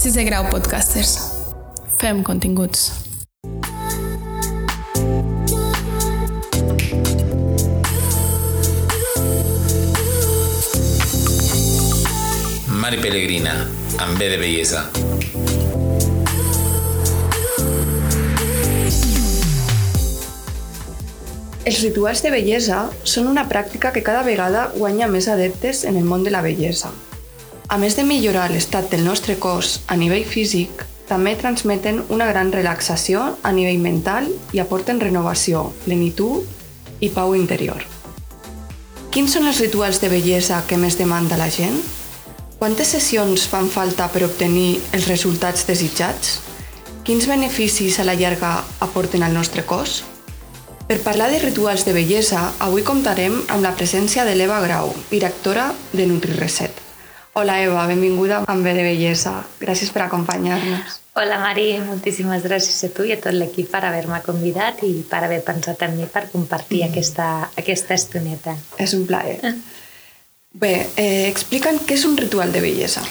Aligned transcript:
Sisè 0.00 0.22
grau 0.24 0.46
podcasters. 0.48 1.10
Fem 2.00 2.22
continguts. 2.24 2.86
Mari 12.80 12.96
Pellegrina, 13.02 13.52
amb 14.00 14.16
B 14.16 14.30
de 14.32 14.40
bellesa. 14.40 14.86
Els 21.60 21.84
rituals 21.84 22.24
de 22.24 22.32
bellesa 22.32 22.86
són 23.04 23.28
una 23.28 23.44
pràctica 23.52 23.92
que 23.92 24.00
cada 24.00 24.24
vegada 24.24 24.70
guanya 24.80 25.12
més 25.12 25.28
adeptes 25.28 25.84
en 25.84 26.00
el 26.00 26.08
món 26.08 26.24
de 26.24 26.32
la 26.32 26.40
bellesa. 26.40 26.88
A 27.70 27.76
més 27.78 27.94
de 27.94 28.02
millorar 28.02 28.48
l'estat 28.50 28.88
del 28.90 29.04
nostre 29.06 29.36
cos 29.38 29.76
a 29.86 29.94
nivell 29.94 30.24
físic, 30.26 30.80
també 31.06 31.36
transmeten 31.38 32.00
una 32.10 32.26
gran 32.26 32.48
relaxació 32.50 33.20
a 33.46 33.52
nivell 33.54 33.78
mental 33.78 34.26
i 34.50 34.58
aporten 34.58 34.98
renovació, 34.98 35.68
plenitud 35.84 36.98
i 36.98 37.12
pau 37.14 37.36
interior. 37.38 37.84
Quins 39.14 39.38
són 39.38 39.46
els 39.46 39.62
rituals 39.62 40.02
de 40.02 40.10
bellesa 40.10 40.64
que 40.66 40.80
més 40.82 40.98
demanda 40.98 41.38
la 41.38 41.46
gent? 41.46 41.78
Quantes 42.58 42.90
sessions 42.96 43.46
fan 43.46 43.70
falta 43.70 44.10
per 44.10 44.24
obtenir 44.26 44.80
els 44.90 45.06
resultats 45.06 45.62
desitjats? 45.70 46.40
Quins 47.06 47.30
beneficis 47.30 48.02
a 48.02 48.10
la 48.10 48.18
llarga 48.18 48.56
aporten 48.82 49.22
al 49.22 49.38
nostre 49.38 49.62
cos? 49.62 50.00
Per 50.90 50.98
parlar 51.06 51.30
de 51.30 51.38
rituals 51.38 51.86
de 51.86 51.94
bellesa, 51.94 52.48
avui 52.58 52.82
comptarem 52.82 53.44
amb 53.46 53.62
la 53.62 53.76
presència 53.78 54.26
de 54.26 54.34
l'Eva 54.34 54.58
Grau, 54.66 54.90
directora 55.14 55.70
de 55.94 56.10
NutriReset. 56.10 56.89
Hola 57.32 57.60
Eva, 57.62 57.86
benvinguda 57.86 58.40
amb 58.50 58.64
B 58.66 58.72
de 58.74 58.82
Bellesa. 58.82 59.36
Gràcies 59.60 59.92
per 59.94 60.02
acompanyar-nos. 60.02 60.96
Hola 61.14 61.36
Mari, 61.38 61.76
moltíssimes 61.84 62.42
gràcies 62.42 62.82
a 62.88 62.90
tu 62.90 63.06
i 63.06 63.12
a 63.14 63.20
tot 63.22 63.36
l'equip 63.36 63.68
per 63.70 63.84
haver-me 63.86 64.18
convidat 64.26 64.82
i 64.82 65.04
per 65.06 65.20
haver 65.22 65.38
pensat 65.46 65.84
en 65.86 65.94
mi 65.94 66.08
per 66.10 66.24
compartir 66.32 66.80
mm. 66.82 66.90
aquesta, 66.90 67.28
aquesta 67.62 67.94
estoneta. 67.94 68.56
És 68.82 68.96
un 68.98 69.06
plaer. 69.06 69.54
Bé, 70.50 70.72
eh, 70.98 71.28
explica'm 71.30 71.78
què 71.86 71.94
és 71.94 72.08
un 72.08 72.18
ritual 72.18 72.50
de 72.50 72.64
bellesa. 72.66 73.04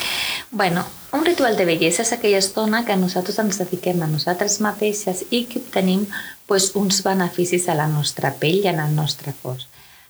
Bueno, 0.52 0.84
un 1.16 1.24
ritual 1.24 1.56
de 1.56 1.64
bellesa 1.70 2.04
és 2.04 2.12
aquella 2.12 2.44
estona 2.44 2.84
que 2.84 3.00
nosaltres 3.00 3.40
ens 3.40 3.64
dediquem 3.64 4.04
a 4.04 4.12
nosaltres 4.12 4.60
mateixes 4.60 5.24
i 5.30 5.46
que 5.48 5.64
obtenim 5.64 6.04
pues, 6.46 6.74
uns 6.76 7.00
beneficis 7.08 7.70
a 7.72 7.80
la 7.80 7.88
nostra 7.88 8.36
pell 8.36 8.66
i 8.66 8.72
en 8.74 8.84
el 8.84 8.92
nostre 9.00 9.32
cos. 9.42 9.69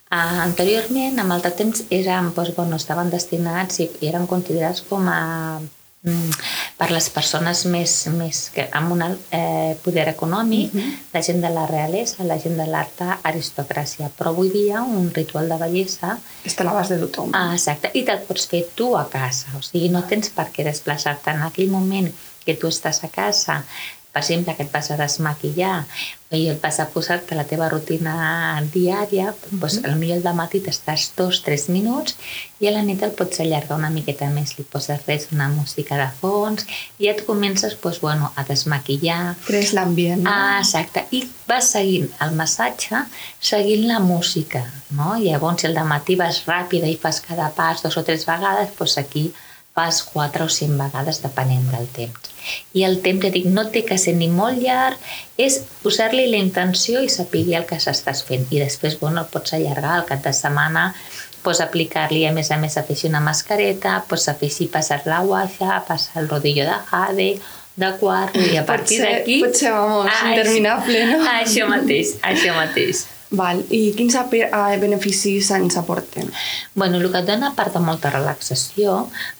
Uh, 0.09 0.39
anteriorment, 0.41 1.19
amb 1.21 1.35
el 1.35 1.43
temps, 1.53 1.83
eren, 1.93 2.31
doncs, 2.33 2.55
bueno, 2.55 2.79
estaven 2.81 3.11
destinats 3.13 3.77
i 3.83 3.91
eren 4.09 4.25
considerats 4.25 4.81
com 4.89 5.05
a 5.05 5.19
mm, 5.61 6.31
per 6.79 6.87
les 6.89 7.09
persones 7.13 7.61
més, 7.69 7.93
més 8.15 8.39
que, 8.55 8.65
amb 8.73 8.95
un 8.95 9.03
alt 9.05 9.35
eh, 9.35 9.75
poder 9.83 10.07
econòmic, 10.09 10.73
uh 10.73 10.79
-huh. 10.79 10.95
la 11.13 11.21
gent 11.21 11.41
de 11.45 11.51
la 11.53 11.67
realesa, 11.67 12.23
la 12.23 12.39
gent 12.39 12.57
de 12.57 12.65
l'alta 12.65 13.19
aristocràcia. 13.21 14.09
Però 14.17 14.29
avui 14.29 14.49
dia 14.49 14.81
un 14.81 15.11
ritual 15.13 15.47
de 15.49 15.57
bellesa... 15.57 16.17
Està 16.45 16.61
a 16.61 16.65
l'abast 16.65 16.89
de 16.89 16.99
tothom. 17.05 17.29
Ah, 17.33 17.53
exacte. 17.53 17.91
I 17.93 18.03
te'l 18.03 18.25
pots 18.27 18.47
fer 18.47 18.65
tu 18.75 18.97
a 18.97 19.05
casa. 19.09 19.47
O 19.59 19.61
sigui, 19.61 19.89
no 19.89 20.01
tens 20.03 20.29
per 20.29 20.47
què 20.53 20.63
desplaçar-te 20.63 21.29
en 21.31 21.41
aquell 21.43 21.69
moment 21.69 22.11
que 22.45 22.55
tu 22.55 22.67
estàs 22.67 23.03
a 23.03 23.09
casa 23.09 23.63
per 24.11 24.23
exemple, 24.23 24.55
que 24.57 24.63
et 24.65 24.71
vas 24.73 24.89
a 24.89 24.97
desmaquillar 24.97 25.83
i 26.33 26.43
et 26.49 26.61
vas 26.61 26.77
a 26.81 26.85
posar-te 26.89 27.35
la 27.37 27.43
teva 27.49 27.67
rutina 27.69 28.13
diària, 28.73 29.31
doncs 29.51 29.79
potser 29.81 29.91
al 30.17 30.35
matí 30.37 30.61
t'estàs 30.65 31.11
dos, 31.17 31.41
tres 31.45 31.67
minuts 31.69 32.15
i 32.61 32.69
a 32.69 32.73
la 32.73 32.81
nit 32.85 33.01
el 33.05 33.13
pots 33.17 33.41
allargar 33.41 33.77
una 33.77 33.91
miqueta 33.93 34.29
més, 34.33 34.55
li 34.57 34.65
poses 34.65 35.05
res, 35.07 35.27
una 35.33 35.49
música 35.49 35.97
de 35.97 36.07
fons 36.21 36.65
i 36.97 37.09
et 37.09 37.21
comences 37.25 37.75
doncs, 37.81 37.99
bueno, 38.01 38.31
a 38.35 38.45
desmaquillar. 38.45 39.35
Crees 39.45 39.73
l'ambient. 39.77 40.25
No? 40.25 40.33
Ah, 40.33 40.57
exacte. 40.61 41.05
I 41.13 41.23
vas 41.49 41.69
seguint 41.73 42.09
el 42.25 42.33
massatge, 42.37 43.03
seguint 43.41 43.85
la 43.89 43.99
música. 43.99 44.65
No? 44.89 45.15
Llavors, 45.21 45.61
si 45.61 45.69
al 45.69 45.77
matí 45.85 46.17
vas 46.17 46.43
ràpida 46.49 46.89
i 46.89 46.97
fas 46.97 47.21
cada 47.25 47.49
pas 47.53 47.85
dos 47.85 47.97
o 47.97 48.05
tres 48.05 48.25
vegades, 48.29 48.73
doncs 48.77 48.97
aquí 49.01 49.29
fas 49.79 50.03
quatre 50.03 50.43
o 50.43 50.49
cinc 50.51 50.75
vegades 50.75 51.21
depenent 51.23 51.69
del 51.71 51.87
temps. 51.95 52.31
I 52.75 52.83
el 52.87 52.99
temps, 53.05 53.23
ja 53.23 53.31
dic, 53.31 53.47
no 53.47 53.65
té 53.71 53.85
que 53.87 53.97
ser 54.01 54.15
ni 54.17 54.27
molt 54.31 54.59
llarg, 54.59 54.99
és 55.39 55.61
posar-li 55.83 56.25
la 56.31 56.41
intenció 56.43 57.03
i 57.05 57.11
saber 57.13 57.45
el 57.59 57.67
que 57.69 57.79
s'estàs 57.79 58.25
fent. 58.27 58.47
I 58.51 58.59
després, 58.63 58.97
bueno, 58.99 59.23
el 59.23 59.31
pots 59.31 59.55
allargar 59.55 59.95
al 59.95 60.07
cap 60.09 60.25
de 60.25 60.33
setmana, 60.35 60.89
pots 61.45 61.61
aplicar-li, 61.63 62.25
a 62.27 62.33
més 62.35 62.51
a 62.51 62.57
més, 62.59 62.75
afegir 62.81 63.11
una 63.13 63.23
mascareta, 63.23 64.01
pots 64.09 64.27
afegir 64.33 64.67
passar 64.73 64.99
la 65.05 65.21
guaja, 65.23 65.79
passar 65.87 66.23
el 66.23 66.27
rodillo 66.33 66.67
de 66.67 66.75
jade, 66.89 67.29
de 67.79 67.93
quart, 68.01 68.35
i 68.35 68.57
a 68.59 68.65
partir 68.67 68.99
d'aquí... 68.99 69.39
Potser, 69.45 69.71
vamos, 69.71 70.09
ah, 70.11 70.33
interminable, 70.33 71.05
no? 71.13 71.23
Això 71.37 71.69
mateix, 71.71 72.17
això 72.19 72.57
mateix. 72.57 73.05
Val. 73.31 73.59
I 73.69 73.93
quins 73.93 74.15
beneficis 74.81 75.51
ens 75.53 75.77
aporten? 75.77 76.31
Bueno, 76.73 76.97
el 76.97 77.11
que 77.11 77.21
et 77.21 77.27
dona, 77.27 77.51
a 77.51 77.57
part 77.57 77.75
de 77.77 77.81
molta 77.83 78.09
relaxació, 78.09 78.95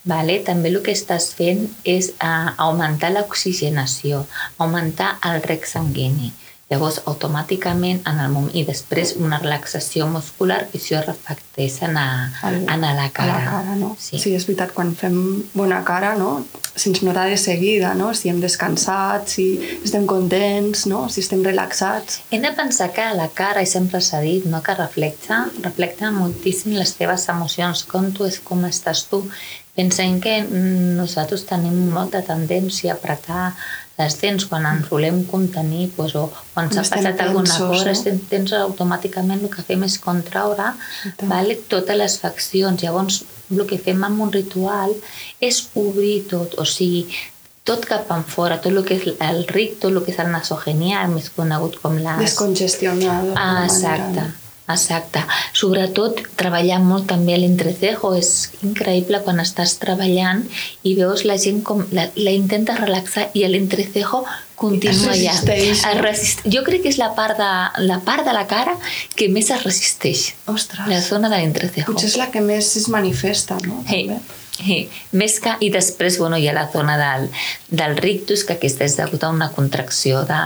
vale, 0.06 0.40
també 0.46 0.70
el 0.70 0.82
que 0.86 0.94
estàs 0.94 1.32
fent 1.40 1.66
és 1.84 2.12
uh, 2.22 2.54
augmentar 2.68 3.10
l'oxigenació, 3.16 4.28
augmentar 4.60 5.16
el 5.32 5.42
rec 5.50 5.66
sanguini. 5.66 6.30
Llavors, 6.70 7.00
automàticament, 7.10 8.04
en 8.06 8.20
el 8.22 8.30
moment, 8.30 8.52
i 8.54 8.62
després 8.62 9.16
una 9.18 9.40
relaxació 9.42 10.06
muscular 10.06 10.60
que 10.70 10.78
això 10.78 11.00
reflecteix 11.02 11.80
en, 11.88 11.96
a, 11.98 12.10
el, 12.46 12.60
en 12.70 12.84
a 12.86 12.92
la 12.94 13.08
cara. 13.10 13.34
A 13.34 13.40
la 13.40 13.54
cara, 13.56 13.78
no? 13.80 13.96
Sí. 13.98 14.20
sí, 14.22 14.36
és 14.38 14.46
veritat, 14.46 14.76
quan 14.76 14.92
fem 14.98 15.16
bona 15.56 15.80
cara, 15.88 16.12
no? 16.20 16.44
Se'ns 16.76 17.02
nota 17.02 17.24
de 17.26 17.40
seguida, 17.42 17.96
no? 17.98 18.12
Si 18.14 18.30
hem 18.30 18.38
descansat, 18.44 19.34
si 19.34 19.48
estem 19.80 20.06
contents, 20.10 20.86
no? 20.92 21.08
Si 21.10 21.24
estem 21.26 21.42
relaxats. 21.48 22.22
Hem 22.30 22.46
de 22.46 22.54
pensar 22.54 22.92
que 22.94 23.08
la 23.18 23.32
cara, 23.34 23.66
i 23.66 23.70
sempre 23.70 24.04
s'ha 24.06 24.22
dit, 24.22 24.46
no? 24.46 24.62
que 24.62 24.78
reflecta, 24.78 25.48
reflecta 25.66 26.14
moltíssim 26.14 26.78
les 26.78 26.94
teves 27.02 27.26
emocions, 27.34 27.82
com 27.90 28.12
tu 28.14 28.30
és, 28.30 28.38
com 28.46 28.62
estàs 28.70 29.08
tu. 29.10 29.24
Pensem 29.80 30.18
que 30.20 30.42
nosaltres 31.00 31.46
tenim 31.48 31.86
molta 31.94 32.20
tendència 32.28 32.92
a 32.92 32.98
apretar 32.98 33.54
les 34.00 34.16
dents 34.20 34.46
quan 34.48 34.66
ens 34.68 34.88
volem 34.92 35.22
contenir 35.28 35.86
doncs, 35.96 36.16
o 36.20 36.26
quan 36.54 36.68
s'ha 36.72 36.84
passat 36.84 37.22
alguna 37.24 37.56
cosa, 37.64 37.94
no? 37.96 38.16
tens 38.32 38.54
automàticament 38.60 39.44
el 39.44 39.52
que 39.54 39.64
fem 39.68 39.84
és 39.88 39.96
contraure 40.04 40.74
vale, 41.32 41.56
totes 41.72 42.00
les 42.02 42.18
faccions. 42.20 42.84
Llavors, 42.84 43.22
el 43.56 43.64
que 43.72 43.80
fem 43.88 44.04
amb 44.08 44.28
un 44.28 44.34
ritual 44.36 44.96
és 45.40 45.62
obrir 45.80 46.26
tot, 46.32 46.60
o 46.60 46.68
sigui, 46.68 47.06
tot 47.64 47.88
cap 47.88 48.12
en 48.16 48.28
fora, 48.28 48.60
tot 48.60 48.76
el 48.76 48.84
que 48.84 49.00
és 49.00 49.24
el 49.32 49.44
ric, 49.48 49.80
tot 49.80 49.96
el 49.96 50.04
que 50.04 50.12
és 50.12 50.20
el 50.20 50.32
nasogenial, 50.36 51.08
més 51.16 51.32
conegut 51.40 51.80
com 51.80 52.00
la... 52.04 52.20
Descongestionar. 52.20 53.20
Ah, 53.36 53.64
exacte. 53.64 54.28
Manera. 54.28 54.49
Exacte. 54.70 55.24
Sobretot 55.58 56.22
treballar 56.40 56.80
molt 56.84 57.08
també 57.10 57.38
l'entrecejo. 57.40 58.14
És 58.20 58.52
increïble 58.66 59.22
quan 59.26 59.42
estàs 59.42 59.78
treballant 59.82 60.44
i 60.84 60.96
veus 61.00 61.26
la 61.26 61.40
gent 61.42 61.64
com 61.66 61.84
la, 61.96 62.10
la 62.16 62.36
intenta 62.36 62.78
relaxar 62.80 63.30
i 63.34 63.46
l'entrecejo 63.50 64.24
continua 64.60 65.14
es 65.14 65.24
resisteix, 65.24 65.84
allà. 65.86 65.96
Es 65.96 66.04
resist... 66.04 66.44
Jo 66.52 66.66
crec 66.68 66.84
que 66.84 66.92
és 66.92 67.00
la 67.00 67.14
part, 67.18 67.40
de, 67.40 67.86
la 67.88 68.02
part 68.06 68.28
de 68.28 68.36
la 68.36 68.46
cara 68.50 68.76
que 69.16 69.30
més 69.32 69.50
es 69.56 69.64
resisteix. 69.64 70.34
Ostres. 70.52 70.86
La 70.92 71.00
zona 71.06 71.32
de 71.32 71.40
l'entrecejo. 71.40 71.88
Potser 71.94 72.12
és 72.12 72.20
la 72.20 72.30
que 72.34 72.44
més 72.44 72.76
es 72.80 72.90
manifesta, 72.92 73.58
no? 73.66 73.84
Hey. 73.88 74.20
Sí, 74.60 74.90
més 75.16 75.38
que, 75.40 75.54
i 75.64 75.70
després 75.72 76.18
bueno, 76.20 76.36
hi 76.36 76.50
ha 76.52 76.54
la 76.54 76.66
zona 76.68 76.98
del, 77.00 77.30
del 77.72 77.96
rictus, 77.96 78.44
que 78.44 78.58
aquesta 78.58 78.84
és 78.84 78.98
degut 79.00 79.24
a 79.24 79.30
una 79.32 79.48
contracció 79.56 80.26
de, 80.28 80.40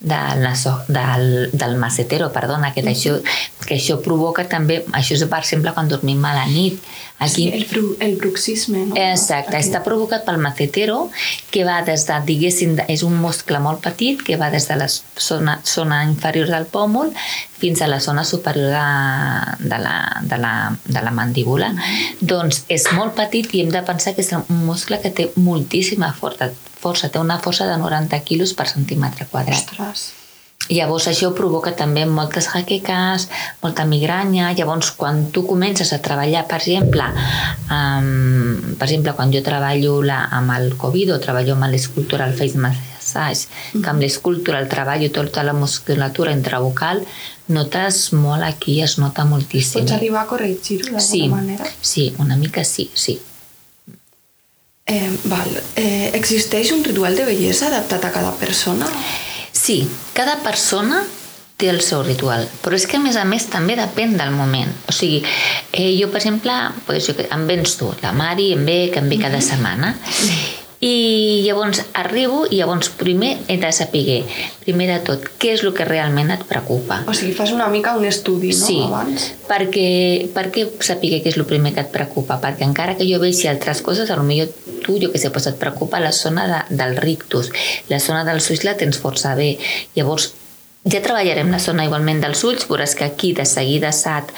del, 0.00 0.46
del, 0.88 1.50
del 1.52 1.76
macetero, 1.76 2.30
perdona, 2.32 2.72
que, 2.74 2.82
això, 2.84 3.16
que 3.64 3.78
això 3.78 3.96
provoca 4.04 4.44
també, 4.48 4.82
això 4.92 5.16
és 5.16 5.24
per 5.30 5.40
exemple 5.40 5.72
quan 5.72 5.88
dormim 5.88 6.24
a 6.24 6.34
la 6.36 6.44
nit. 6.50 6.82
Aquí, 7.18 7.46
sí, 7.46 7.52
el, 7.56 7.64
bru, 7.64 7.96
el 8.04 8.16
bruxisme, 8.20 8.82
no? 8.90 8.96
Exacte, 9.00 9.56
Aquí. 9.56 9.64
està 9.64 9.80
provocat 9.80 10.26
pel 10.26 10.36
macetero, 10.36 11.06
que 11.50 11.64
va 11.64 11.78
des 11.86 12.04
de, 12.04 12.18
diguéssim, 12.28 12.76
és 12.92 13.06
un 13.06 13.16
muscle 13.22 13.60
molt 13.64 13.80
petit, 13.86 14.20
que 14.20 14.36
va 14.36 14.50
des 14.52 14.68
de 14.68 14.76
la 14.76 14.90
zona, 14.90 15.56
zona 15.64 16.02
inferior 16.04 16.52
del 16.52 16.68
pòmul 16.68 17.14
fins 17.56 17.80
a 17.80 17.88
la 17.88 18.02
zona 18.04 18.26
superior 18.28 18.68
de, 18.68 19.64
de, 19.64 19.78
la, 19.80 19.96
de, 20.28 20.38
la, 20.44 20.52
de 20.84 21.02
la 21.08 21.14
mandíbula. 21.16 21.72
Doncs 22.20 22.66
és 22.68 22.84
molt 22.92 23.16
petit 23.16 23.48
i 23.56 23.64
hem 23.64 23.72
de 23.72 23.80
pensar 23.80 24.12
que 24.12 24.20
és 24.20 24.34
un 24.36 24.66
muscle 24.68 25.00
que 25.00 25.14
té 25.16 25.30
moltíssima 25.40 26.12
força, 26.12 26.52
força, 26.86 27.10
té 27.10 27.22
una 27.22 27.40
força 27.42 27.66
de 27.68 27.80
90 27.82 28.22
quilos 28.28 28.54
per 28.54 28.70
centímetre 28.70 29.28
quadrat. 29.32 29.74
Ostres. 29.74 30.12
Llavors 30.66 31.04
això 31.06 31.28
provoca 31.36 31.70
també 31.78 32.02
moltes 32.10 32.48
jaqueques, 32.50 33.28
molta 33.62 33.84
migranya. 33.86 34.50
Llavors 34.58 34.90
quan 34.98 35.26
tu 35.30 35.44
comences 35.46 35.92
a 35.94 36.00
treballar, 36.02 36.42
per 36.50 36.58
exemple, 36.58 37.06
um, 37.70 38.74
per 38.74 38.88
exemple 38.88 39.14
quan 39.18 39.34
jo 39.34 39.44
treballo 39.46 40.00
la, 40.02 40.24
amb 40.34 40.56
el 40.56 40.74
Covid 40.80 41.14
o 41.14 41.20
treballo 41.22 41.54
amb 41.54 41.70
l'escultura, 41.70 42.26
el 42.26 42.34
face 42.38 42.58
massage, 42.58 43.46
mm. 43.46 43.84
que 43.84 43.92
amb 43.92 44.02
l'escultura 44.02 44.58
el 44.58 44.66
treballo 44.72 45.12
tota 45.14 45.46
la 45.46 45.54
musculatura 45.54 46.34
intrabucal, 46.34 47.04
notes 47.46 48.10
molt 48.16 48.42
aquí, 48.42 48.80
es 48.82 48.98
nota 48.98 49.24
moltíssim. 49.28 49.84
Pots 49.84 49.94
arribar 50.00 50.24
a 50.24 50.30
corregir-ho 50.34 50.90
d'alguna 50.90 51.06
sí, 51.12 51.24
manera? 51.30 51.70
Sí, 51.80 52.10
una 52.18 52.34
mica 52.34 52.66
sí, 52.66 52.90
sí. 52.94 53.20
Eh, 54.86 55.10
val. 55.24 55.50
Eh, 55.74 56.12
existeix 56.14 56.70
un 56.70 56.84
ritual 56.86 57.16
de 57.18 57.24
bellesa 57.26 57.66
adaptat 57.66 58.04
a 58.06 58.12
cada 58.14 58.30
persona? 58.38 58.86
Sí, 59.50 59.80
cada 60.14 60.36
persona 60.44 61.00
té 61.58 61.70
el 61.72 61.80
seu 61.82 62.04
ritual, 62.04 62.44
però 62.62 62.76
és 62.76 62.84
que 62.86 62.98
a 62.98 63.02
més 63.02 63.16
a 63.16 63.24
més 63.26 63.48
també 63.50 63.74
depèn 63.74 64.14
del 64.20 64.30
moment. 64.36 64.70
O 64.86 64.94
sigui, 64.94 65.22
eh, 65.72 65.90
jo 65.98 66.10
per 66.12 66.20
exemple, 66.20 66.54
pues, 66.86 67.08
jo, 67.08 67.16
em 67.18 67.46
vens 67.48 67.74
tu, 67.80 67.88
la 68.02 68.12
Mari 68.12 68.52
em 68.54 68.62
ve, 68.68 68.78
que 68.92 69.00
em 69.02 69.08
ve 69.10 69.18
cada 69.18 69.40
setmana, 69.40 69.96
i 70.86 71.42
llavors 71.46 71.82
arribo 71.98 72.44
i 72.46 72.60
llavors 72.60 72.90
primer 73.00 73.32
he 73.48 73.56
de 73.58 73.72
saber, 73.74 74.20
primer 74.62 74.86
de 74.92 74.98
tot, 75.08 75.26
què 75.40 75.54
és 75.56 75.64
el 75.66 75.74
que 75.74 75.86
realment 75.88 76.30
et 76.34 76.44
preocupa. 76.46 77.00
O 77.10 77.14
sigui, 77.16 77.34
fas 77.36 77.52
una 77.54 77.68
mica 77.72 77.96
un 77.98 78.06
estudi, 78.06 78.52
no? 78.54 78.66
Sí, 78.68 78.78
Abans. 78.86 79.26
perquè, 79.48 79.88
per 80.34 80.48
què 80.54 80.66
saber 80.80 81.16
què 81.16 81.32
és 81.32 81.40
el 81.40 81.46
primer 81.48 81.74
que 81.74 81.82
et 81.86 81.92
preocupa? 81.94 82.38
Perquè 82.42 82.66
encara 82.68 82.96
que 82.98 83.08
jo 83.08 83.20
vegi 83.22 83.50
altres 83.50 83.82
coses, 83.82 84.10
potser 84.10 84.48
tu, 84.84 84.98
jo 85.02 85.10
que 85.12 85.18
sé, 85.18 85.32
pues 85.34 85.46
et 85.50 85.58
preocupa 85.58 86.00
la 86.00 86.12
zona 86.12 86.46
de, 86.46 86.76
del 86.76 86.96
rictus, 86.96 87.50
la 87.90 88.00
zona 88.00 88.24
dels 88.28 88.50
ulls 88.52 88.64
la 88.66 88.76
tens 88.78 89.00
força 89.02 89.34
bé. 89.38 89.56
Llavors, 89.96 90.30
ja 90.86 91.02
treballarem 91.02 91.50
la 91.50 91.58
zona 91.58 91.84
igualment 91.86 92.20
dels 92.22 92.42
ulls, 92.46 92.66
veuràs 92.70 92.94
que 92.94 93.04
aquí 93.04 93.32
de 93.34 93.44
seguida 93.44 93.90
se't, 93.92 94.30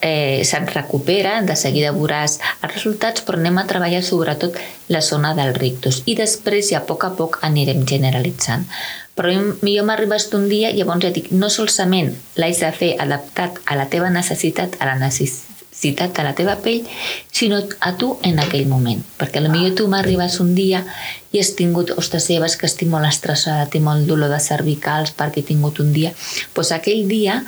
eh, 0.00 0.42
recupera, 0.72 1.42
de 1.42 1.56
seguida 1.56 1.92
veuràs 1.92 2.38
els 2.62 2.74
resultats, 2.74 3.22
però 3.26 3.38
anem 3.38 3.58
a 3.58 3.66
treballar 3.66 4.02
sobretot 4.02 4.56
la 4.88 5.00
zona 5.00 5.34
del 5.34 5.54
rictus 5.54 6.02
i 6.06 6.14
després 6.14 6.70
ja 6.70 6.78
a 6.78 6.86
poc 6.86 7.04
a 7.04 7.10
poc 7.10 7.38
anirem 7.42 7.84
generalitzant. 7.84 8.66
Però 9.14 9.28
jo 9.28 9.84
m'arribes 9.84 10.30
d'un 10.30 10.48
dia, 10.48 10.70
llavors 10.70 11.02
ja 11.02 11.10
dic, 11.10 11.30
no 11.30 11.50
solament 11.50 12.14
l'haig 12.36 12.58
de 12.58 12.72
fer 12.72 12.96
adaptat 12.98 13.60
a 13.66 13.76
la 13.76 13.86
teva 13.86 14.08
necessitat, 14.08 14.76
a 14.80 14.86
la 14.86 14.94
necessitat 14.96 15.49
citat 15.80 16.18
a 16.18 16.26
la 16.26 16.34
teva 16.36 16.58
pell, 16.60 16.84
sinó 17.32 17.62
a 17.80 17.94
tu 17.96 18.12
en 18.22 18.38
aquell 18.42 18.68
moment. 18.68 19.00
Perquè 19.18 19.42
potser 19.46 19.72
tu 19.78 19.88
m'arribes 19.88 20.38
un 20.44 20.54
dia 20.54 20.84
i 21.32 21.40
has 21.40 21.54
tingut, 21.56 21.94
ostres, 21.96 22.28
Eva, 22.30 22.48
que 22.48 22.68
estic 22.68 22.88
molt 22.90 23.08
estressada, 23.08 23.68
tinc 23.70 23.84
molt 23.84 24.06
dolor 24.06 24.30
de 24.32 24.40
cervicals 24.40 25.14
perquè 25.16 25.40
he 25.40 25.50
tingut 25.50 25.80
un 25.80 25.92
dia, 25.96 26.12
doncs 26.54 26.72
aquell 26.76 27.08
dia 27.08 27.40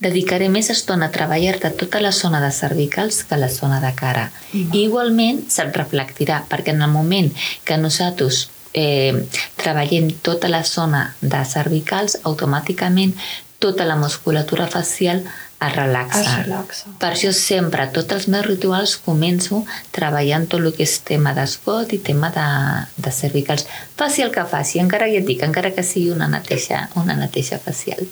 dedicaré 0.00 0.48
més 0.48 0.70
estona 0.72 1.10
a 1.10 1.12
treballar-te 1.12 1.70
tota 1.76 2.00
la 2.00 2.12
zona 2.12 2.40
de 2.40 2.50
cervicals 2.56 3.22
que 3.28 3.36
la 3.36 3.50
zona 3.52 3.82
de 3.82 3.92
cara. 3.94 4.30
Mm. 4.52 4.72
I 4.72 4.86
igualment 4.86 5.42
se't 5.52 5.76
reflectirà, 5.76 6.40
perquè 6.48 6.72
en 6.72 6.80
el 6.82 6.90
moment 6.90 7.28
que 7.68 7.76
nosaltres 7.76 8.46
eh, 8.72 9.26
treballem 9.60 10.08
tota 10.24 10.48
la 10.48 10.64
zona 10.64 11.14
de 11.20 11.44
cervicals, 11.44 12.16
automàticament 12.24 13.14
tota 13.60 13.84
la 13.84 13.96
musculatura 14.00 14.66
facial 14.72 15.26
es 15.66 15.76
relaxa. 15.76 16.20
Es 16.20 16.46
relaxa. 16.46 16.92
Per 17.00 17.10
això 17.12 17.32
sempre, 17.36 17.86
tots 17.94 18.16
els 18.16 18.28
meus 18.32 18.46
rituals 18.46 18.96
començo 19.04 19.62
treballant 19.96 20.48
tot 20.48 20.64
el 20.64 20.72
que 20.76 20.86
és 20.86 20.96
tema 21.06 21.34
d'espot 21.36 21.92
i 21.92 22.00
tema 22.00 22.32
de, 22.34 22.48
de 22.96 23.12
cervicals. 23.12 23.66
Faci 24.00 24.24
el 24.24 24.32
que 24.34 24.46
faci, 24.48 24.80
encara 24.80 25.10
ja 25.12 25.20
et 25.20 25.28
dic, 25.28 25.44
encara 25.46 25.74
que 25.76 25.84
sigui 25.84 26.14
una 26.16 26.30
neteja, 26.32 26.88
una 27.00 27.18
neteja 27.18 27.60
facial. 27.60 28.08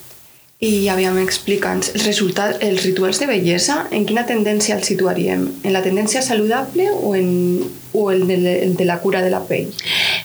I 0.58 0.88
aviam, 0.90 1.14
explica'ns, 1.22 1.92
els, 1.94 2.02
resultats, 2.02 2.58
els 2.66 2.82
rituals 2.82 3.20
de 3.22 3.28
bellesa, 3.30 3.84
en 3.94 4.02
quina 4.08 4.24
tendència 4.26 4.74
els 4.74 4.88
situaríem? 4.90 5.44
En 5.62 5.70
la 5.70 5.84
tendència 5.84 6.18
saludable 6.26 6.88
o 6.90 7.12
en, 7.14 7.28
o 7.94 8.08
el 8.10 8.26
de, 8.26 8.38
el 8.64 8.74
de 8.74 8.86
la 8.88 8.98
cura 8.98 9.22
de 9.22 9.30
la 9.30 9.44
pell? 9.46 9.70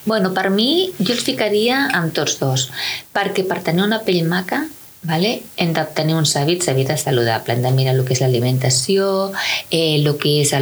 Bueno, 0.09 0.33
per 0.33 0.49
mi, 0.49 0.89
jo 0.97 1.13
els 1.13 1.21
ficaria 1.21 1.83
amb 1.93 2.17
tots 2.17 2.39
dos, 2.41 2.71
perquè 3.13 3.45
per 3.45 3.61
tenir 3.61 3.85
una 3.85 4.01
pell 4.01 4.25
maca 4.25 4.65
Vale? 5.03 5.41
Hem 5.57 5.73
de 5.75 5.83
tenir 5.95 6.15
uns 6.15 6.31
hàbits 6.39 6.69
de 6.69 6.73
vida 6.77 6.95
saludable. 6.97 7.53
Hem 7.53 7.63
de 7.65 7.71
mirar 7.75 7.94
el 7.97 8.05
que 8.07 8.15
és 8.15 8.21
l'alimentació, 8.23 9.33
eh, 9.69 9.97
el 9.97 10.07
que 10.21 10.38
és 10.41 10.53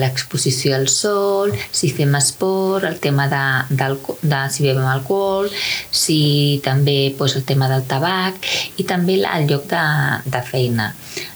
l'exposició 0.00 0.72
al 0.76 0.88
sol, 0.88 1.52
si 1.70 1.90
fem 1.92 2.16
esport, 2.16 2.88
el 2.88 2.96
tema 3.04 3.28
de, 3.28 3.44
de, 3.76 3.90
de 4.22 4.40
si 4.50 4.64
bevem 4.64 4.88
alcohol, 4.88 5.50
si 5.90 6.62
també 6.64 7.14
pues, 7.18 7.36
el 7.36 7.44
tema 7.44 7.68
del 7.68 7.84
tabac 7.84 8.40
i 8.80 8.88
també 8.88 9.20
el 9.20 9.48
lloc 9.52 9.68
de, 9.68 9.84
de 10.32 10.44
feina. 10.48 10.94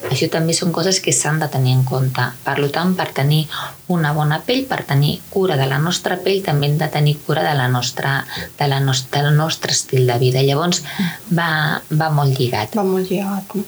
Això 0.08 0.28
també 0.32 0.54
són 0.56 0.72
coses 0.72 1.02
que 1.04 1.12
s'han 1.12 1.38
de 1.42 1.48
tenir 1.52 1.74
en 1.76 1.84
compte. 1.86 2.24
Per 2.44 2.56
tant, 2.72 2.94
per 2.96 3.10
tenir 3.14 3.44
una 3.92 4.12
bona 4.16 4.40
pell, 4.46 4.64
per 4.68 4.82
tenir 4.88 5.18
cura 5.30 5.56
de 5.60 5.66
la 5.68 5.78
nostra 5.82 6.18
pell, 6.24 6.40
també 6.44 6.68
hem 6.68 6.78
de 6.80 6.88
tenir 6.92 7.16
cura 7.26 7.44
de 7.44 7.54
la 7.56 7.68
nostra, 7.72 8.22
de 8.58 8.68
la 8.68 8.80
nostra, 8.80 9.22
del 9.26 9.36
nostre 9.36 9.72
estil 9.72 10.06
de 10.08 10.18
vida. 10.20 10.42
Llavors, 10.44 10.82
va, 11.30 11.82
va 11.90 12.10
molt 12.14 12.37
lligat. 12.38 12.76
Va 12.78 12.86
molt 12.86 13.10
lligat, 13.10 13.54
no? 13.54 13.64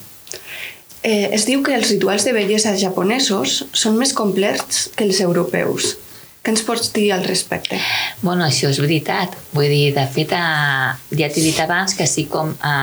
Eh, 1.03 1.31
es 1.33 1.47
diu 1.49 1.63
que 1.65 1.75
els 1.75 1.89
rituals 1.89 2.27
de 2.29 2.35
bellesa 2.37 2.77
japonesos 2.77 3.65
són 3.73 3.97
més 3.97 4.13
complets 4.13 4.89
que 4.97 5.07
els 5.09 5.21
europeus. 5.25 5.95
Què 6.41 6.55
ens 6.55 6.63
pots 6.65 6.89
dir 6.97 7.11
al 7.13 7.25
respecte? 7.27 7.77
Bueno, 8.23 8.47
això 8.47 8.71
és 8.73 8.79
veritat. 8.81 9.35
Vull 9.53 9.69
dir, 9.69 9.91
de 9.93 10.07
fet, 10.09 10.33
a, 10.33 10.95
ja 11.13 11.29
t'he 11.29 11.43
dit 11.45 11.59
abans 11.61 11.93
que 11.97 12.07
així 12.07 12.25
com 12.33 12.55
a, 12.65 12.77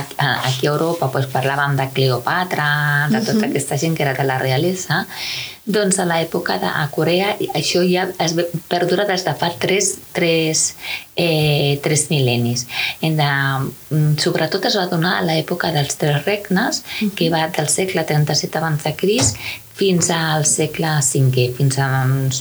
a, 0.00 0.30
aquí 0.48 0.64
a 0.64 0.70
Europa 0.70 1.10
pues, 1.12 1.28
parlàvem 1.32 1.76
de 1.76 1.90
Cleopatra, 1.92 2.68
de 3.12 3.20
tota 3.20 3.36
uh 3.36 3.42
-huh. 3.42 3.50
aquesta 3.50 3.76
gent 3.76 3.96
que 3.96 4.04
era 4.04 4.14
de 4.14 4.24
la 4.24 4.38
realesa, 4.38 5.06
doncs 5.64 5.98
a 5.98 6.04
l'època 6.04 6.58
de 6.60 6.68
a 6.68 6.84
Corea 6.92 7.30
això 7.56 7.80
ja 7.88 8.08
es 8.20 8.34
perdura 8.68 9.06
des 9.08 9.24
de 9.24 9.32
fa 9.40 9.48
tres, 9.60 9.94
tres, 10.12 10.74
eh, 11.16 11.80
tres 11.82 12.08
mil·lenis. 12.10 12.66
En 13.00 13.16
de, 13.16 13.30
mm, 13.90 14.18
sobretot 14.20 14.64
es 14.66 14.76
va 14.76 14.86
donar 14.86 15.18
a 15.18 15.24
l'època 15.24 15.72
dels 15.72 15.96
tres 15.96 16.24
regnes, 16.24 16.82
que 17.16 17.30
va 17.30 17.48
del 17.48 17.68
segle 17.68 18.04
37 18.04 18.58
abans 18.58 18.84
de 18.84 18.94
Cris 18.94 19.34
fins 19.74 20.08
al 20.10 20.44
segle 20.46 21.00
V, 21.02 21.48
fins 21.56 21.78
a 21.82 21.88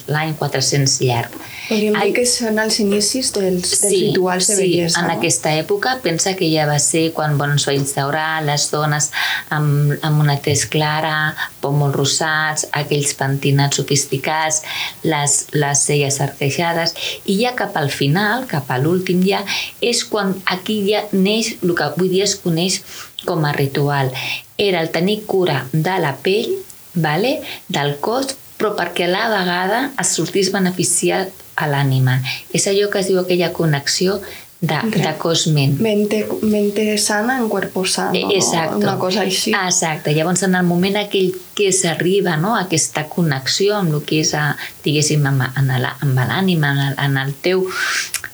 l'any 0.08 0.36
400 0.38 1.00
llarg. 1.02 1.34
Podríem 1.66 1.96
dir 1.98 2.12
que 2.14 2.26
són 2.30 2.60
els 2.62 2.78
inicis 2.84 3.32
dels, 3.34 3.64
dels 3.64 3.80
sí, 3.82 4.02
rituals 4.10 4.52
de 4.52 4.58
bellesa. 4.60 4.94
Sí, 4.94 5.02
en 5.02 5.10
no? 5.10 5.16
aquesta 5.18 5.54
època 5.58 5.96
pensa 6.04 6.36
que 6.38 6.50
ja 6.52 6.68
va 6.70 6.78
ser 6.84 7.08
quan 7.16 7.38
bueno, 7.40 7.58
es 7.58 7.66
va 7.66 7.74
instaurar 7.74 8.44
les 8.46 8.68
dones 8.70 9.10
amb, 9.50 9.96
amb 10.06 10.22
una 10.22 10.38
test 10.46 10.70
clara, 10.74 11.34
molt 11.64 11.96
rosats, 11.96 12.68
aquells 12.76 13.13
pentinats 13.20 13.80
sofisticats, 13.80 14.62
les, 15.04 15.38
les 15.54 15.86
celles 15.88 16.20
arquejades, 16.24 16.96
i 17.26 17.40
ja 17.42 17.54
cap 17.58 17.78
al 17.80 17.92
final, 17.94 18.48
cap 18.52 18.70
a 18.72 18.80
l'últim 18.82 19.24
ja, 19.26 19.44
és 19.82 20.04
quan 20.10 20.36
aquí 20.46 20.82
ja 20.90 21.06
neix 21.12 21.56
el 21.62 21.76
que 21.78 21.88
avui 21.88 22.12
dia 22.12 22.28
es 22.28 22.38
coneix 22.40 22.82
com 23.26 23.46
a 23.46 23.54
ritual. 23.56 24.12
Era 24.58 24.82
el 24.82 24.92
tenir 24.92 25.24
cura 25.26 25.66
de 25.72 25.98
la 26.00 26.16
pell, 26.24 26.52
vale? 26.94 27.40
del 27.68 27.98
cos, 28.04 28.36
però 28.58 28.74
perquè 28.78 29.08
a 29.08 29.12
la 29.12 29.28
vegada 29.32 29.80
es 30.00 30.14
sortís 30.16 30.52
beneficiat 30.54 31.32
a 31.60 31.68
l'ànima. 31.70 32.20
És 32.54 32.68
allò 32.70 32.90
que 32.90 33.02
es 33.02 33.10
diu 33.12 33.20
aquella 33.22 33.54
connexió 33.54 34.22
de, 34.64 34.80
de 34.96 35.12
cos-ment. 35.20 35.80
Mente, 35.82 36.26
mente 36.42 36.98
sana 36.98 37.38
en 37.38 37.50
cuerpo 37.50 37.86
sano, 37.86 38.32
Exacto. 38.32 38.78
una 38.78 38.98
cosa 38.98 39.22
així. 39.22 39.52
Exacte. 39.52 40.14
Llavors, 40.16 40.44
en 40.44 40.56
el 40.56 40.64
moment 40.64 40.96
aquell 41.02 41.34
que 41.54 41.74
s'arriba 41.76 42.38
no, 42.40 42.56
a 42.56 42.62
aquesta 42.64 43.04
connexió 43.12 43.76
amb 43.82 43.98
el 43.98 44.06
que 44.08 44.22
és, 44.24 44.32
a, 44.40 44.54
diguéssim, 44.86 45.26
amb, 45.28 45.44
amb 45.52 46.24
l'ànima, 46.24 46.72
en, 46.88 46.96
en 47.10 47.20
el 47.26 47.36
teu 47.44 47.68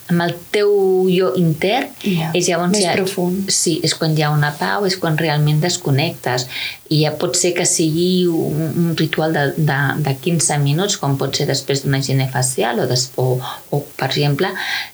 amb 0.10 0.24
el 0.25 0.34
teu 0.54 0.72
jo 1.13 1.30
intern 1.38 1.89
yeah, 2.01 2.32
és 2.34 2.50
llavors 2.50 2.74
més 2.74 2.84
ja, 2.84 2.96
profund. 2.98 3.51
Sí, 3.54 3.78
és 3.86 3.94
quan 3.98 4.16
hi 4.18 4.25
ha 4.25 4.32
una 4.34 4.51
pau, 4.58 4.88
és 4.89 4.98
quan 5.00 5.18
realment 5.20 5.62
desconnectes 5.62 6.48
i 6.89 7.04
ja 7.04 7.13
pot 7.22 7.38
ser 7.38 7.54
que 7.58 7.68
sigui 7.70 8.25
un, 8.28 8.63
un 8.68 8.94
ritual 8.98 9.36
de, 9.38 9.46
de, 9.58 9.80
de 10.06 10.16
15 10.25 10.58
minuts 10.66 10.98
com 11.01 11.18
pot 11.22 11.38
ser 11.38 11.46
després 11.50 11.84
d'una 11.86 12.01
higiene 12.01 12.30
facial 12.34 12.82
o, 12.82 12.88
des, 12.89 13.10
o, 13.22 13.38
o 13.70 13.82
per 14.00 14.10
exemple 14.10 14.50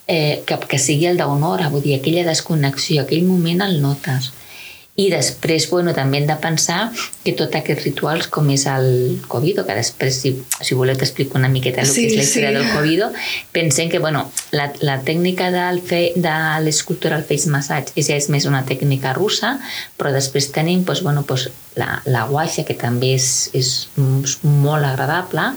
eh, 0.07 0.43
que, 0.45 0.59
que 0.67 0.81
sigui 0.81 1.07
el 1.11 1.21
d'una 1.21 1.53
hora, 1.53 1.71
vull 1.71 1.85
dir, 1.85 1.95
aquella 1.99 2.27
desconnexió, 2.27 3.05
aquell 3.05 3.23
moment 3.27 3.63
el 3.63 3.79
notes. 3.83 4.33
I 4.95 5.09
després, 5.11 5.65
bueno, 5.67 5.91
també 5.91 6.21
hem 6.21 6.27
de 6.29 6.37
pensar 6.39 6.85
que 7.25 7.33
tots 7.35 7.57
aquests 7.57 7.83
rituals, 7.83 8.29
com 8.31 8.47
és 8.53 8.63
el 8.71 8.85
Covid, 9.27 9.59
o 9.59 9.65
que 9.67 9.75
després, 9.75 10.21
si, 10.23 10.31
si 10.63 10.77
voleu, 10.79 10.95
t'explico 10.95 11.35
una 11.35 11.49
miqueta 11.51 11.83
el 11.83 11.89
sí, 11.91 12.05
que 12.05 12.13
és 12.13 12.15
la 12.15 12.23
història 12.23 12.53
sí. 12.53 12.55
del 12.55 12.69
Covid, 12.71 13.19
pensem 13.51 13.91
que, 13.91 13.99
bueno, 13.99 14.23
la, 14.55 14.69
la 14.87 15.01
tècnica 15.03 15.51
del 15.51 15.81
fe, 15.83 16.01
de 16.15 16.37
l'escultural 16.63 17.27
face 17.27 17.51
massage 17.51 17.91
és, 17.99 18.07
ja 18.07 18.15
és 18.15 18.29
més 18.31 18.47
una 18.47 18.63
tècnica 18.63 19.11
russa, 19.19 19.57
però 19.99 20.15
després 20.15 20.47
tenim, 20.55 20.87
doncs, 20.87 21.03
bueno, 21.03 21.27
doncs, 21.27 21.49
la, 21.75 21.99
la 22.07 22.23
guaixa, 22.31 22.63
que 22.63 22.79
també 22.79 23.17
és, 23.19 23.49
és 23.51 23.89
molt 23.99 24.87
agradable, 24.87 25.51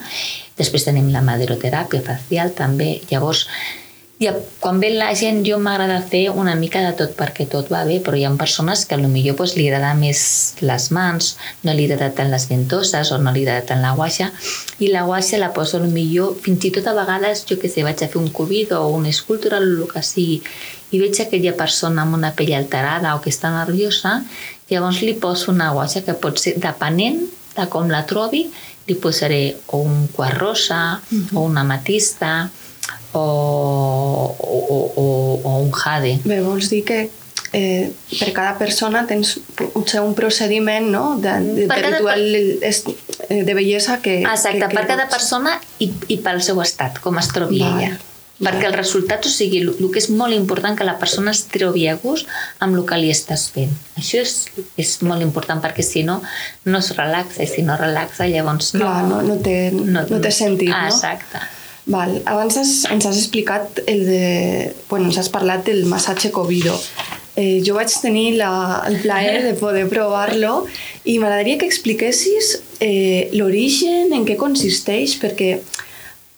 després 0.59 0.91
tenim 0.91 1.13
la 1.15 1.23
maderoteràpia 1.23 2.03
facial, 2.03 2.57
també, 2.59 2.97
llavors, 3.07 3.47
i 4.19 4.27
quan 4.59 4.81
ve 4.83 4.89
la 4.91 5.13
gent 5.15 5.45
jo 5.47 5.61
m'agrada 5.63 6.01
fer 6.03 6.25
una 6.31 6.57
mica 6.59 6.81
de 6.83 6.91
tot 6.99 7.13
perquè 7.15 7.45
tot 7.47 7.69
va 7.71 7.85
bé, 7.87 8.01
però 8.03 8.19
hi 8.19 8.25
ha 8.27 8.33
persones 8.35 8.83
que 8.85 8.97
potser 8.99 9.35
pues, 9.39 9.55
li 9.55 9.69
agrada 9.69 9.93
més 9.95 10.21
les 10.61 10.89
mans, 10.91 11.37
no 11.63 11.73
li 11.73 11.85
agrada 11.87 12.11
tant 12.17 12.33
les 12.33 12.49
ventoses 12.51 13.13
o 13.13 13.19
no 13.23 13.31
li 13.31 13.45
agrada 13.47 13.67
tant 13.71 13.83
la 13.83 13.95
guaixa, 13.95 14.33
i 14.81 14.91
la 14.91 15.05
guaixa 15.07 15.39
la 15.39 15.53
poso 15.55 15.79
millor, 15.79 16.35
fins 16.43 16.65
i 16.65 16.73
tot 16.75 16.91
a 16.91 16.97
vegades, 16.99 17.45
jo 17.47 17.61
que 17.63 17.71
sé, 17.71 17.87
vaig 17.87 18.03
a 18.03 18.11
fer 18.11 18.19
un 18.19 18.31
covid 18.35 18.75
o 18.75 18.89
un 18.89 19.07
escultura 19.07 19.59
o 19.59 19.63
el 19.63 19.87
que 19.87 20.03
sigui, 20.03 20.43
i 20.91 20.99
veig 20.99 21.21
aquella 21.23 21.55
persona 21.55 22.03
amb 22.03 22.19
una 22.19 22.35
pell 22.35 22.57
alterada 22.59 23.15
o 23.15 23.23
que 23.23 23.31
està 23.31 23.55
nerviosa, 23.55 24.25
llavors 24.69 25.03
li 25.03 25.15
poso 25.15 25.53
una 25.53 25.71
guaixa 25.71 26.03
que 26.03 26.19
pot 26.19 26.43
ser, 26.43 26.59
depenent 26.59 27.23
de 27.55 27.71
com 27.71 27.87
la 27.87 28.03
trobi, 28.03 28.49
li 28.89 28.97
posaré 28.99 29.59
o 29.69 29.85
un 29.85 30.09
quart 30.09 30.39
rosa, 30.43 30.99
uh 30.99 31.15
-huh. 31.15 31.37
o 31.37 31.41
una 31.47 31.63
matista, 31.63 32.51
o, 33.13 34.35
o, 34.39 34.93
o, 34.97 35.41
o 35.45 35.57
un 35.63 35.73
jade. 35.73 36.19
Bé, 36.25 36.41
vols 36.45 36.69
dir 36.71 36.83
que 36.85 36.99
eh, 37.53 37.91
per 38.19 38.33
cada 38.37 38.57
persona 38.61 39.05
tens 39.09 39.37
potser 39.57 40.03
un 40.05 40.15
procediment 40.19 40.91
no? 40.93 41.17
de, 41.23 41.37
de, 41.63 41.69
Per 41.71 41.79
de 41.79 41.83
cada 41.87 41.97
ritual 41.97 42.27
és- 42.61 42.85
eh, 43.29 43.43
de 43.45 43.55
bellesa 43.55 44.01
que... 44.05 44.21
Exacte, 44.23 44.59
que, 44.59 44.69
que 44.69 44.75
per 44.77 44.87
cada 44.91 45.07
pots- 45.07 45.17
persona 45.17 45.57
i, 45.81 45.93
i 46.09 46.19
pel 46.25 46.43
seu 46.45 46.61
estat, 46.65 47.01
com 47.05 47.17
es 47.19 47.31
trobi 47.33 47.63
Val, 47.65 47.79
ella. 47.81 47.95
val. 47.97 48.05
Perquè 48.39 48.69
el 48.69 48.75
resultat, 48.77 49.25
o 49.27 49.31
sigui, 49.35 49.65
el, 49.65 49.73
el 49.83 49.89
que 49.91 49.99
és 49.99 50.11
molt 50.15 50.31
important 50.37 50.77
que 50.79 50.85
la 50.87 50.93
persona 51.01 51.33
es 51.35 51.41
trobi 51.51 51.89
a 51.91 51.97
gust 51.99 52.29
amb 52.63 52.77
el 52.79 52.85
que 52.87 52.95
li 53.01 53.09
estàs 53.11 53.49
fent. 53.51 53.73
Això 53.99 54.21
és, 54.23 54.35
és 54.79 54.93
molt 55.03 55.25
important 55.27 55.59
perquè 55.65 55.83
si 55.83 56.05
no, 56.07 56.21
no 56.71 56.79
es 56.79 56.93
relaxa 56.95 57.43
i 57.43 57.49
si 57.51 57.65
no 57.67 57.75
relaxa 57.81 58.29
llavors 58.31 58.75
no... 58.77 58.85
Clar, 58.85 59.03
no, 59.11 59.19
no, 59.27 59.41
té, 59.43 59.57
no, 59.75 60.05
no 60.07 60.21
té 60.23 60.31
sentit, 60.31 60.71
ah, 60.71 60.85
no? 60.87 60.95
Exacte. 60.95 61.43
Val. 61.89 62.19
Abans 62.29 62.57
has, 62.61 62.73
ens 62.93 63.07
has 63.09 63.17
explicat 63.17 63.81
el 63.89 64.03
de... 64.07 64.75
Bueno, 64.91 65.09
ens 65.09 65.17
has 65.23 65.31
parlat 65.33 65.65
del 65.67 65.87
massatge 65.89 66.31
Covido. 66.35 66.75
Eh, 67.39 67.63
jo 67.65 67.77
vaig 67.77 67.93
tenir 68.03 68.35
la, 68.37 68.51
el 68.89 68.99
plaer 69.01 69.43
de 69.45 69.53
poder 69.57 69.87
provar-lo 69.89 70.65
i 71.09 71.15
m'agradaria 71.23 71.57
que 71.61 71.69
expliquessis 71.71 72.57
eh, 72.83 73.29
l'origen, 73.39 74.11
en 74.13 74.27
què 74.27 74.35
consisteix, 74.41 75.15
perquè 75.23 75.53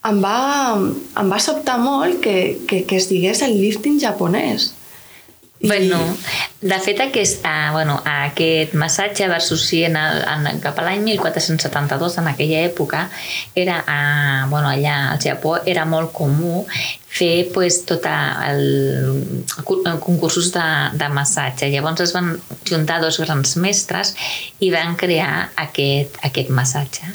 em 0.07 0.19
va, 0.23 0.37
em 0.77 1.27
va 1.33 1.39
sobtar 1.41 1.79
molt 1.81 2.21
que, 2.23 2.35
que, 2.69 2.83
que 2.89 3.01
es 3.01 3.09
digués 3.09 3.41
el 3.45 3.57
lifting 3.59 3.99
japonès. 4.01 4.71
I- 5.59 5.67
Bueno, 5.67 5.99
de 6.61 6.77
fet, 6.79 6.99
aquest, 7.01 7.41
uh, 7.41 7.71
bueno, 7.73 7.95
aquest 8.05 8.75
massatge 8.77 9.25
va 9.27 9.39
sorgir 9.41 9.85
en 9.87 9.95
el, 9.97 10.21
en, 10.29 10.59
cap 10.61 10.77
a 10.77 10.85
l'any 10.85 11.01
1472, 11.07 12.19
en 12.21 12.29
aquella 12.29 12.61
època, 12.67 13.07
era, 13.57 13.79
uh, 13.81 14.49
bueno, 14.51 14.69
allà 14.69 14.97
al 15.09 15.21
Japó 15.23 15.57
era 15.65 15.87
molt 15.89 16.13
comú 16.13 16.67
fer 17.11 17.49
pues, 17.53 17.81
tot 17.85 18.05
el, 18.07 18.61
el 19.59 19.99
concursos 19.99 20.51
de, 20.53 20.67
de 20.95 21.09
massatge. 21.11 21.67
Llavors 21.69 21.99
es 22.05 22.13
van 22.15 22.37
juntar 22.69 23.01
dos 23.03 23.19
grans 23.19 23.57
mestres 23.59 24.13
i 24.63 24.71
van 24.71 24.95
crear 24.99 25.49
aquest, 25.59 26.15
aquest 26.23 26.51
massatge. 26.55 27.09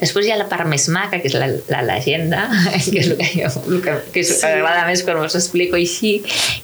Després 0.00 0.26
hi 0.26 0.32
ha 0.32 0.40
la 0.40 0.48
part 0.48 0.68
més 0.70 0.88
maca, 0.88 1.20
que 1.20 1.28
és 1.28 1.36
la, 1.36 1.50
la 1.68 1.82
legenda, 1.84 2.46
que 2.88 3.02
és 3.02 3.10
el 3.12 3.18
que, 3.20 3.28
jo, 3.36 3.50
el 3.68 3.84
que, 3.84 3.98
que 4.16 4.24
m'agrada 4.40 4.86
més 4.88 5.04
quan 5.04 5.20
us 5.20 5.36
explico 5.36 5.76
així, 5.76 6.16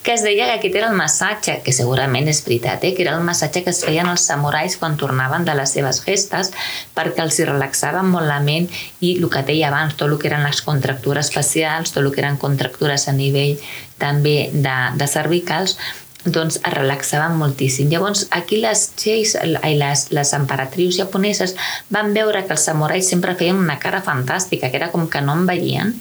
que 0.02 0.16
es 0.16 0.24
deia 0.24 0.48
que 0.48 0.58
aquest 0.62 0.80
era 0.80 0.88
el 0.88 0.96
massatge, 0.96 1.60
que 1.66 1.76
segurament 1.76 2.19
és 2.28 2.42
veritat, 2.44 2.84
eh? 2.84 2.92
que 2.94 3.04
era 3.04 3.14
el 3.16 3.24
massatge 3.24 3.62
que 3.64 3.72
es 3.72 3.82
feien 3.84 4.08
els 4.10 4.26
samurais 4.28 4.76
quan 4.80 4.96
tornaven 5.00 5.44
de 5.48 5.54
les 5.56 5.72
seves 5.76 6.02
gestes 6.04 6.52
perquè 6.96 7.24
els 7.24 7.38
hi 7.38 7.46
relaxaven 7.48 8.10
molt 8.12 8.28
la 8.28 8.40
ment 8.44 8.68
i 9.00 9.16
el 9.16 9.28
que 9.32 9.44
deia 9.46 9.68
abans, 9.70 9.96
tot 9.96 10.10
el 10.10 10.18
que 10.18 10.28
eren 10.28 10.44
les 10.46 10.60
contractures 10.66 11.32
facials, 11.32 11.94
tot 11.94 12.04
el 12.04 12.10
que 12.12 12.24
eren 12.24 12.40
contractures 12.40 13.08
a 13.08 13.16
nivell 13.16 13.56
també 14.00 14.50
de, 14.52 14.76
de 14.96 15.06
cervicals, 15.06 15.76
doncs 16.24 16.58
es 16.60 16.72
relaxaven 16.74 17.38
moltíssim. 17.40 17.88
Llavors, 17.90 18.26
aquí 18.30 18.60
les 18.60 18.86
xeis, 19.00 19.36
les, 19.64 20.06
les 20.12 20.32
emperatrius 20.36 20.98
japoneses 21.00 21.56
van 21.88 22.12
veure 22.16 22.44
que 22.44 22.56
els 22.56 22.66
samurais 22.68 23.08
sempre 23.08 23.36
feien 23.38 23.58
una 23.60 23.78
cara 23.80 24.02
fantàstica, 24.04 24.70
que 24.70 24.80
era 24.80 24.90
com 24.92 25.08
que 25.08 25.22
no 25.24 25.38
en 25.38 25.46
veien. 25.48 25.94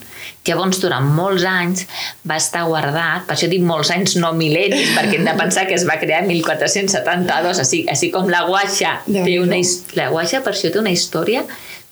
Llavors, 0.47 0.79
durant 0.81 1.05
molts 1.15 1.45
anys 1.47 1.85
va 2.27 2.39
estar 2.41 2.65
guardat, 2.67 3.25
per 3.27 3.35
això 3.35 3.49
dic 3.51 3.63
molts 3.63 3.91
anys, 3.93 4.15
no 4.19 4.31
mil·lennis, 4.35 4.95
perquè 4.97 5.19
hem 5.19 5.27
de 5.27 5.35
pensar 5.39 5.67
que 5.69 5.77
es 5.77 5.85
va 5.87 5.99
crear 6.01 6.23
en 6.23 6.31
1472, 6.31 7.63
així, 7.63 7.83
així 7.91 8.11
com 8.13 8.29
la 8.31 8.45
guaixa 8.47 8.97
té 9.07 9.39
una, 9.39 9.59
la 9.99 10.09
guaixa 10.13 10.41
per 10.45 10.55
això 10.55 10.71
té 10.73 10.81
una 10.81 10.95
història 10.95 11.45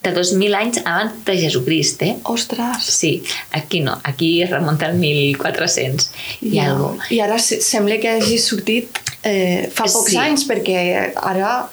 de 0.04 0.12
2.000 0.14 0.54
anys 0.56 0.78
abans 0.86 1.26
de 1.26 1.38
Jesucrist, 1.42 2.02
eh? 2.04 2.18
Ostres! 2.24 2.84
Sí, 2.86 3.24
aquí 3.52 3.82
no, 3.82 4.00
aquí 4.04 4.42
es 4.44 4.50
remunta 4.50 4.86
al 4.88 4.96
1400 4.96 6.12
i 6.42 6.52
Ja. 6.56 6.68
algo. 6.72 6.98
I 7.10 7.20
ara 7.20 7.40
se- 7.40 7.62
sembla 7.62 7.98
que 8.00 8.10
hagi 8.10 8.38
sortit 8.38 8.88
eh, 9.24 9.70
fa 9.74 9.84
pocs 9.84 10.12
Sí. 10.12 10.18
anys, 10.18 10.48
perquè 10.48 11.12
ara 11.16 11.68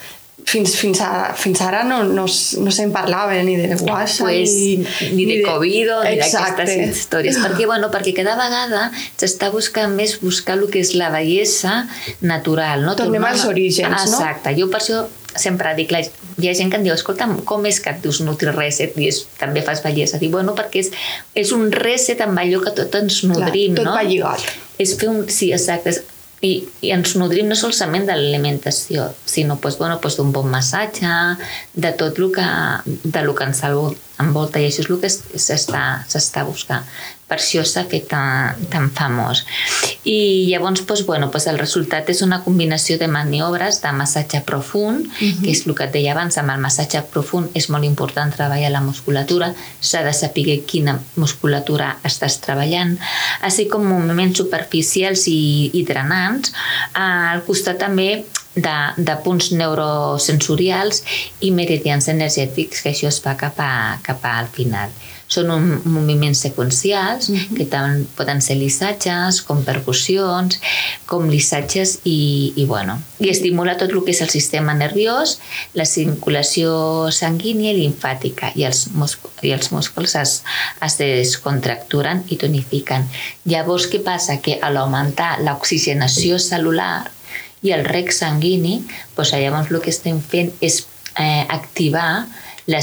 fins, 0.46 0.74
fins, 0.76 1.00
a, 1.00 1.32
fins 1.34 1.60
ara 1.62 1.84
no, 1.84 2.02
no, 2.04 2.24
no 2.26 2.70
se'n 2.70 2.90
parlava 2.92 3.32
ni 3.42 3.54
de 3.56 3.76
guaixa 3.76 4.24
pues, 4.24 4.50
ni, 4.52 4.84
ni 5.12 5.24
de 5.24 5.42
Covid 5.42 5.88
ni 6.04 6.18
Exacte. 6.18 6.64
d'aquestes 6.64 6.98
històries. 6.98 7.38
Perquè, 7.38 7.64
bueno, 7.66 7.88
perquè 7.90 8.12
cada 8.14 8.34
vegada 8.36 8.90
s'està 9.16 9.50
buscant 9.52 9.94
més 9.94 10.18
buscar 10.20 10.58
el 10.58 10.66
que 10.70 10.80
és 10.80 10.94
la 10.94 11.08
bellesa 11.10 11.86
natural. 12.20 12.82
No? 12.84 12.96
Tornem 12.96 13.20
Tornar- 13.22 13.32
als 13.38 13.44
orígens, 13.46 14.10
no? 14.10 14.18
Exacte. 14.18 14.54
Jo 14.58 14.68
per 14.70 14.80
això 14.80 15.06
sempre 15.36 15.74
dic, 15.76 15.92
la, 15.94 16.00
hi 16.38 16.48
ha 16.48 16.54
gent 16.54 16.70
que 16.70 16.78
em 16.80 16.86
diu, 16.86 16.94
escolta, 16.94 17.28
com 17.48 17.66
és 17.66 17.80
que 17.82 17.90
et 17.90 18.00
dius 18.04 18.20
NutriReset 18.24 18.96
i 19.00 19.08
és, 19.10 19.24
també 19.40 19.62
fas 19.66 19.82
bellesa? 19.84 20.18
Dic, 20.22 20.32
bueno, 20.34 20.54
perquè 20.58 20.84
és, 20.84 20.90
és 21.34 21.52
un 21.56 21.70
reset 21.72 22.20
amb 22.24 22.38
allò 22.38 22.62
que 22.64 22.74
tot 22.76 22.94
ens 23.00 23.22
nodrim, 23.28 23.74
tot 23.78 23.88
no? 23.88 23.94
va 23.96 24.02
lligat. 24.06 24.44
és 24.78 24.96
fer 24.98 25.08
un... 25.12 25.24
Sí, 25.28 25.52
exacte. 25.52 25.90
És, 25.94 26.02
i, 26.44 26.68
I 26.84 26.90
ens 26.92 27.14
nodrim 27.16 27.48
no 27.48 27.56
solament 27.56 28.04
de 28.04 28.16
l'alimentació, 28.18 29.06
sinó 29.24 29.56
pues, 29.62 29.78
bueno, 29.78 30.00
pues, 30.02 30.18
d'un 30.18 30.32
bon 30.32 30.50
massatge, 30.52 31.08
de 31.72 31.92
tot 31.96 32.18
el 32.18 32.32
que, 32.34 32.48
de 32.84 33.22
lo 33.24 33.34
que 33.34 33.44
ens 33.48 33.62
envol- 33.64 33.96
envolta, 34.20 34.60
i 34.60 34.68
això 34.68 34.80
és 34.84 34.90
el 34.90 35.00
que 35.00 35.06
es- 35.06 35.22
s'està 35.34 36.44
buscant. 36.46 36.84
Per 37.26 37.38
això 37.38 37.62
s'ha 37.64 37.86
fet 37.88 38.04
tan, 38.10 38.54
tan 38.68 38.90
famós. 38.92 39.44
I 40.04 40.46
llavors, 40.50 40.82
pues, 40.82 41.06
bueno, 41.06 41.30
pues, 41.30 41.46
el 41.46 41.58
resultat 41.58 42.08
és 42.10 42.20
una 42.22 42.42
combinació 42.44 42.98
de 42.98 43.08
maniobres 43.08 43.80
de 43.80 43.92
massatge 43.92 44.42
profund, 44.44 45.08
que 45.42 45.50
és 45.50 45.66
el 45.66 45.74
que 45.74 45.84
et 45.88 45.92
deia 45.92 46.12
abans, 46.12 46.36
amb 46.38 46.50
el 46.52 46.60
massatge 46.60 47.00
profund 47.10 47.48
és 47.56 47.70
molt 47.70 47.84
important 47.88 48.30
treballar 48.30 48.70
la 48.70 48.82
musculatura, 48.84 49.54
s'ha 49.80 50.02
de 50.04 50.12
saber 50.12 50.60
quina 50.68 50.98
musculatura 51.16 51.96
estàs 52.04 52.38
treballant, 52.44 52.98
així 53.40 53.66
com 53.72 53.82
moviments 53.88 54.36
superficials 54.38 55.26
i, 55.26 55.70
i 55.72 55.82
drenants, 55.88 56.52
al 56.92 57.42
costat 57.48 57.78
també 57.78 58.26
de, 58.54 58.76
de 58.96 59.16
punts 59.24 59.50
neurosensorials 59.54 61.02
i 61.42 61.50
meridians 61.54 62.08
energètics, 62.12 62.82
que 62.82 62.94
això 62.94 63.10
es 63.10 63.20
fa 63.22 63.36
cap, 63.40 63.58
a, 63.58 63.98
cap 64.04 64.24
al 64.30 64.50
final. 64.54 64.94
Són 65.34 65.48
un, 65.50 65.64
moviments 65.88 66.42
seqüencials 66.44 67.30
mm 67.30 67.36
-hmm. 67.36 67.56
que 67.56 67.64
tant 67.64 68.04
poden 68.14 68.40
ser 68.44 68.56
lissatges, 68.56 69.40
com 69.42 69.64
percussions, 69.64 70.60
com 71.06 71.30
lissatges 71.30 71.98
i, 72.04 72.52
i, 72.56 72.66
bueno, 72.66 73.00
i 73.18 73.30
estimula 73.30 73.76
tot 73.76 73.90
el 73.90 74.04
que 74.04 74.10
és 74.10 74.20
el 74.20 74.28
sistema 74.28 74.74
nerviós, 74.74 75.38
la 75.72 75.86
circulació 75.86 77.10
sanguínia 77.10 77.72
i 77.72 77.80
linfàtica 77.80 78.52
i 78.54 78.64
els, 78.64 78.86
i 79.42 79.50
els 79.50 79.72
músculs 79.72 80.14
es, 80.14 80.42
es 80.80 80.98
descontracturen 80.98 82.22
i 82.28 82.36
tonifiquen. 82.36 83.08
Llavors, 83.44 83.88
què 83.90 84.02
passa? 84.04 84.40
Que 84.40 84.58
a 84.60 84.70
l'augmentar 84.70 85.40
l'oxigenació 85.40 86.38
celular 86.38 87.10
i 87.64 87.72
el 87.72 87.84
rec 87.88 88.12
sanguini, 88.12 88.82
doncs 89.16 89.32
llavors 89.32 89.72
el 89.72 89.80
que 89.82 89.92
estem 89.92 90.20
fent 90.20 90.52
és 90.64 90.82
eh, 91.16 91.44
activar 91.48 92.26
la, 92.68 92.80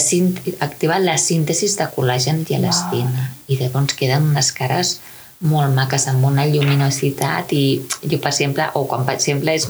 activar 0.65 0.99
la 1.01 1.17
síntesi 1.21 1.69
de 1.77 1.87
col·làgen 1.95 2.43
i 2.49 2.57
elastina. 2.57 3.29
I 3.47 3.59
llavors 3.61 3.95
queden 3.97 4.31
unes 4.33 4.51
cares 4.57 4.97
molt 5.41 5.73
maques, 5.73 6.05
amb 6.09 6.25
una 6.25 6.45
lluminositat 6.45 7.53
i 7.57 7.63
jo, 8.03 8.17
per 8.17 8.29
exemple, 8.29 8.67
o 8.77 8.85
quan, 8.89 9.05
per 9.07 9.17
exemple, 9.17 9.53
és, 9.57 9.67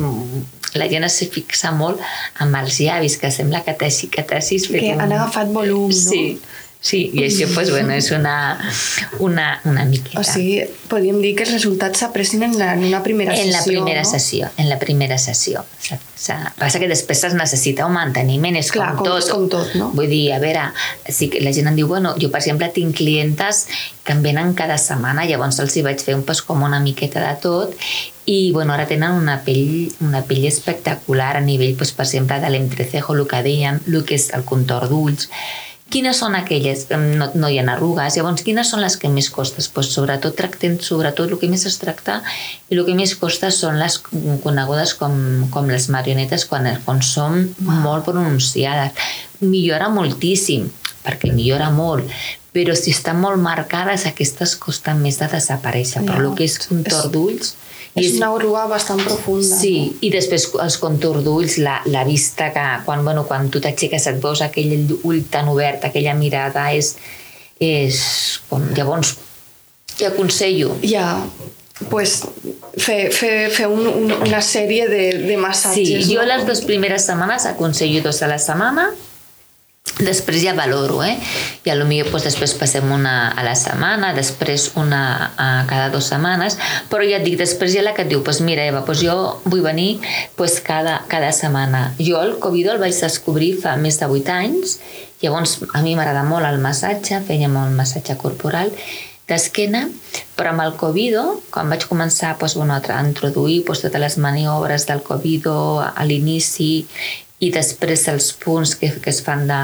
la 0.80 0.88
gent 0.92 1.04
es 1.08 1.20
fixa 1.32 1.72
molt 1.76 2.00
amb 2.44 2.56
els 2.60 2.80
llavis, 2.84 3.18
que 3.20 3.32
sembla 3.32 3.64
que 3.66 3.76
t'hagi 3.80 4.12
que 4.12 4.24
t'hagis 4.28 4.68
fet 4.72 4.84
Que 4.84 4.94
un... 4.96 5.04
han 5.04 5.16
agafat 5.16 5.52
volum, 5.52 5.90
no? 5.92 5.96
Sí, 5.96 6.40
sí, 6.82 7.12
i 7.14 7.24
això, 7.28 7.46
pues, 7.54 7.70
bueno, 7.70 7.94
és 7.94 8.10
una, 8.12 8.58
una, 9.20 9.62
una 9.70 9.86
miqueta. 9.86 10.20
O 10.20 10.24
sigui, 10.26 10.66
podríem 10.90 11.22
dir 11.22 11.36
que 11.38 11.46
els 11.46 11.54
resultats 11.54 12.02
s'aprecien 12.02 12.44
en, 12.48 12.58
la, 12.60 12.74
en 12.74 12.84
una 12.90 13.04
primera 13.06 13.36
en 13.36 13.52
sessió, 13.52 13.54
la 13.54 13.64
primera 13.68 14.02
no? 14.02 14.10
sessió, 14.10 14.50
en 14.58 14.70
la 14.70 14.80
primera 14.82 15.18
sessió. 15.22 15.64
Se, 15.80 16.00
se, 16.18 16.38
passa 16.58 16.82
que 16.82 16.90
després 16.90 17.24
es 17.30 17.38
necessita 17.38 17.86
un 17.86 17.94
manteniment, 17.96 18.58
és 18.58 18.74
Clar, 18.74 18.96
com, 18.98 19.06
com- 19.06 19.14
tot. 19.14 19.30
com 19.30 19.48
tot, 19.54 19.76
no? 19.78 19.92
Vull 19.96 20.10
dir, 20.10 20.24
a 20.34 20.42
veure, 20.44 20.68
sí 21.08 21.30
que 21.30 21.44
la 21.46 21.54
gent 21.54 21.70
em 21.70 21.78
diu, 21.78 21.88
bueno, 21.92 22.16
jo 22.20 22.34
per 22.34 22.42
exemple 22.42 22.72
tinc 22.74 22.98
clientes 22.98 23.68
que 24.04 24.18
em 24.18 24.26
venen 24.26 24.56
cada 24.58 24.82
setmana, 24.82 25.28
llavors 25.30 25.62
els 25.62 25.78
hi 25.78 25.86
vaig 25.86 26.02
fer 26.02 26.18
un 26.18 26.26
pas 26.26 26.42
com 26.42 26.66
una 26.66 26.82
miqueta 26.82 27.22
de 27.22 27.36
tot 27.46 27.78
i 28.26 28.52
bueno, 28.52 28.74
ara 28.74 28.86
tenen 28.88 29.18
una 29.18 29.40
pell, 29.46 29.92
una 30.02 30.22
pell 30.26 30.46
espectacular 30.46 31.36
a 31.38 31.42
nivell, 31.42 31.74
doncs, 31.78 31.94
per 31.98 32.06
exemple, 32.06 32.38
de 32.42 32.52
l'entrecejo, 32.54 33.16
el 33.18 33.28
que 33.28 33.42
dèiem, 33.46 33.82
el 33.90 34.04
que 34.06 34.18
és 34.18 34.30
el 34.38 34.46
contorn 34.48 34.90
d'ulls, 34.92 35.28
Quines 35.92 36.20
són 36.22 36.38
aquelles? 36.38 36.86
No, 37.20 37.28
no 37.36 37.50
hi 37.52 37.58
ha 37.60 37.66
arrugues. 37.74 38.16
Llavors, 38.16 38.44
quines 38.48 38.70
són 38.72 38.80
les 38.84 38.96
que 39.00 39.10
més 39.12 39.28
costes? 39.34 39.68
Pues, 39.68 39.90
sobretot 39.92 40.38
tractem, 40.40 40.78
sobretot 40.80 41.30
el 41.30 41.40
que 41.42 41.50
més 41.52 41.66
es 41.68 41.78
tracta 41.82 42.22
i 42.70 42.78
el 42.78 42.86
que 42.88 42.96
més 42.96 43.14
costa 43.20 43.52
són 43.52 43.80
les 43.82 43.98
conegudes 44.02 44.96
com, 45.00 45.16
com 45.52 45.68
les 45.72 45.90
marionetes 45.92 46.48
quan, 46.48 46.70
quan 46.86 47.04
són 47.04 47.50
molt 47.84 48.08
pronunciades. 48.08 48.96
Millora 49.42 49.90
moltíssim, 49.92 50.70
perquè 51.04 51.34
millora 51.34 51.72
molt, 51.76 52.08
però 52.56 52.76
si 52.76 52.92
estan 52.96 53.20
molt 53.20 53.40
marcades, 53.40 54.06
aquestes 54.08 54.56
costen 54.60 55.00
més 55.04 55.20
de 55.20 55.28
desaparèixer. 55.32 56.06
Però 56.08 56.24
el 56.30 56.38
que 56.38 56.48
és 56.48 56.58
contorn 56.68 57.12
d'ulls... 57.16 57.56
i 57.96 58.06
És 58.06 58.14
una 58.16 58.30
arruga 58.32 58.68
bastant 58.72 59.02
profunda. 59.04 59.58
Sí, 59.60 59.74
i 60.00 60.12
després 60.14 60.48
els 60.64 60.78
contours 60.80 61.26
d'ulls, 61.26 61.58
la, 61.60 61.82
la 61.92 62.06
vista 62.08 62.52
que 62.56 62.64
quan, 62.86 63.04
bueno, 63.04 63.26
quan 63.28 63.50
tu 63.52 63.60
t'aixeques 63.64 64.08
et 64.08 64.22
veus 64.24 64.44
aquell 64.46 64.94
ull 65.04 65.26
tan 65.32 65.52
obert, 65.52 65.84
aquella 65.90 66.16
mirada 66.16 66.70
és, 66.72 66.94
és 67.60 68.00
com, 68.48 68.64
llavors 68.78 69.18
I 70.00 70.08
aconsello. 70.08 70.78
Ja, 70.88 71.20
pues, 71.92 72.22
fer, 72.78 73.12
fer, 73.12 73.50
fer 73.52 73.68
un, 73.68 73.84
un, 73.90 74.16
una 74.22 74.40
sèrie 74.42 74.88
de, 74.88 75.04
de 75.28 75.38
massatges. 75.38 76.06
Sí, 76.06 76.16
jo 76.16 76.24
no? 76.24 76.30
les 76.32 76.48
dues 76.48 76.64
primeres 76.66 77.10
setmanes 77.10 77.46
aconsello 77.50 78.02
dos 78.08 78.22
a 78.24 78.32
la 78.32 78.40
setmana, 78.40 78.88
després 80.00 80.42
ja 80.44 80.54
valoro, 80.58 81.02
eh? 81.04 81.18
I 81.66 81.74
a 81.74 81.76
lo 81.76 81.86
millor 81.90 82.10
doncs, 82.12 82.26
després 82.30 82.56
passem 82.58 82.88
una 82.92 83.32
a 83.36 83.44
la 83.46 83.56
setmana, 83.60 84.14
després 84.18 84.72
una 84.80 85.02
a 85.36 85.50
cada 85.70 85.90
dues 85.94 86.10
setmanes, 86.14 86.58
però 86.90 87.06
ja 87.06 87.20
et 87.20 87.28
dic, 87.28 87.38
després 87.42 87.76
hi 87.76 87.82
ha 87.82 87.86
la 87.86 87.96
que 87.98 88.06
et 88.06 88.12
diu, 88.12 88.24
doncs 88.24 88.42
mira 88.46 88.66
Eva, 88.68 88.84
doncs 88.88 89.04
jo 89.04 89.18
vull 89.46 89.64
venir 89.66 90.00
doncs 90.38 90.60
cada, 90.66 91.02
cada 91.12 91.32
setmana. 91.36 91.92
Jo 92.00 92.22
el 92.24 92.38
Covid 92.42 92.76
el 92.76 92.82
vaig 92.82 92.98
descobrir 92.98 93.54
fa 93.62 93.76
més 93.78 94.00
de 94.02 94.10
8 94.10 94.36
anys, 94.40 94.80
llavors 95.22 95.60
a 95.74 95.84
mi 95.86 95.96
m'agrada 95.96 96.26
molt 96.28 96.48
el 96.48 96.62
massatge, 96.64 97.22
feia 97.28 97.50
molt 97.52 97.76
massatge 97.78 98.18
corporal, 98.22 98.74
d'esquena, 99.32 99.86
però 100.36 100.52
amb 100.52 100.64
el 100.66 100.74
Covid, 100.80 101.18
quan 101.54 101.70
vaig 101.72 101.86
començar 101.88 102.34
doncs, 102.40 102.58
bueno, 102.60 102.76
a 102.76 103.04
introduir 103.06 103.62
doncs, 103.68 103.86
totes 103.86 104.04
les 104.04 104.18
maniobres 104.20 104.88
del 104.90 105.04
Covid 105.06 105.48
a 105.52 106.08
l'inici 106.08 106.72
i 107.42 107.50
després 107.54 108.08
els 108.12 108.32
punts 108.38 108.76
que, 108.78 108.92
que 109.02 109.10
es 109.12 109.22
fan 109.26 109.48
de, 109.50 109.60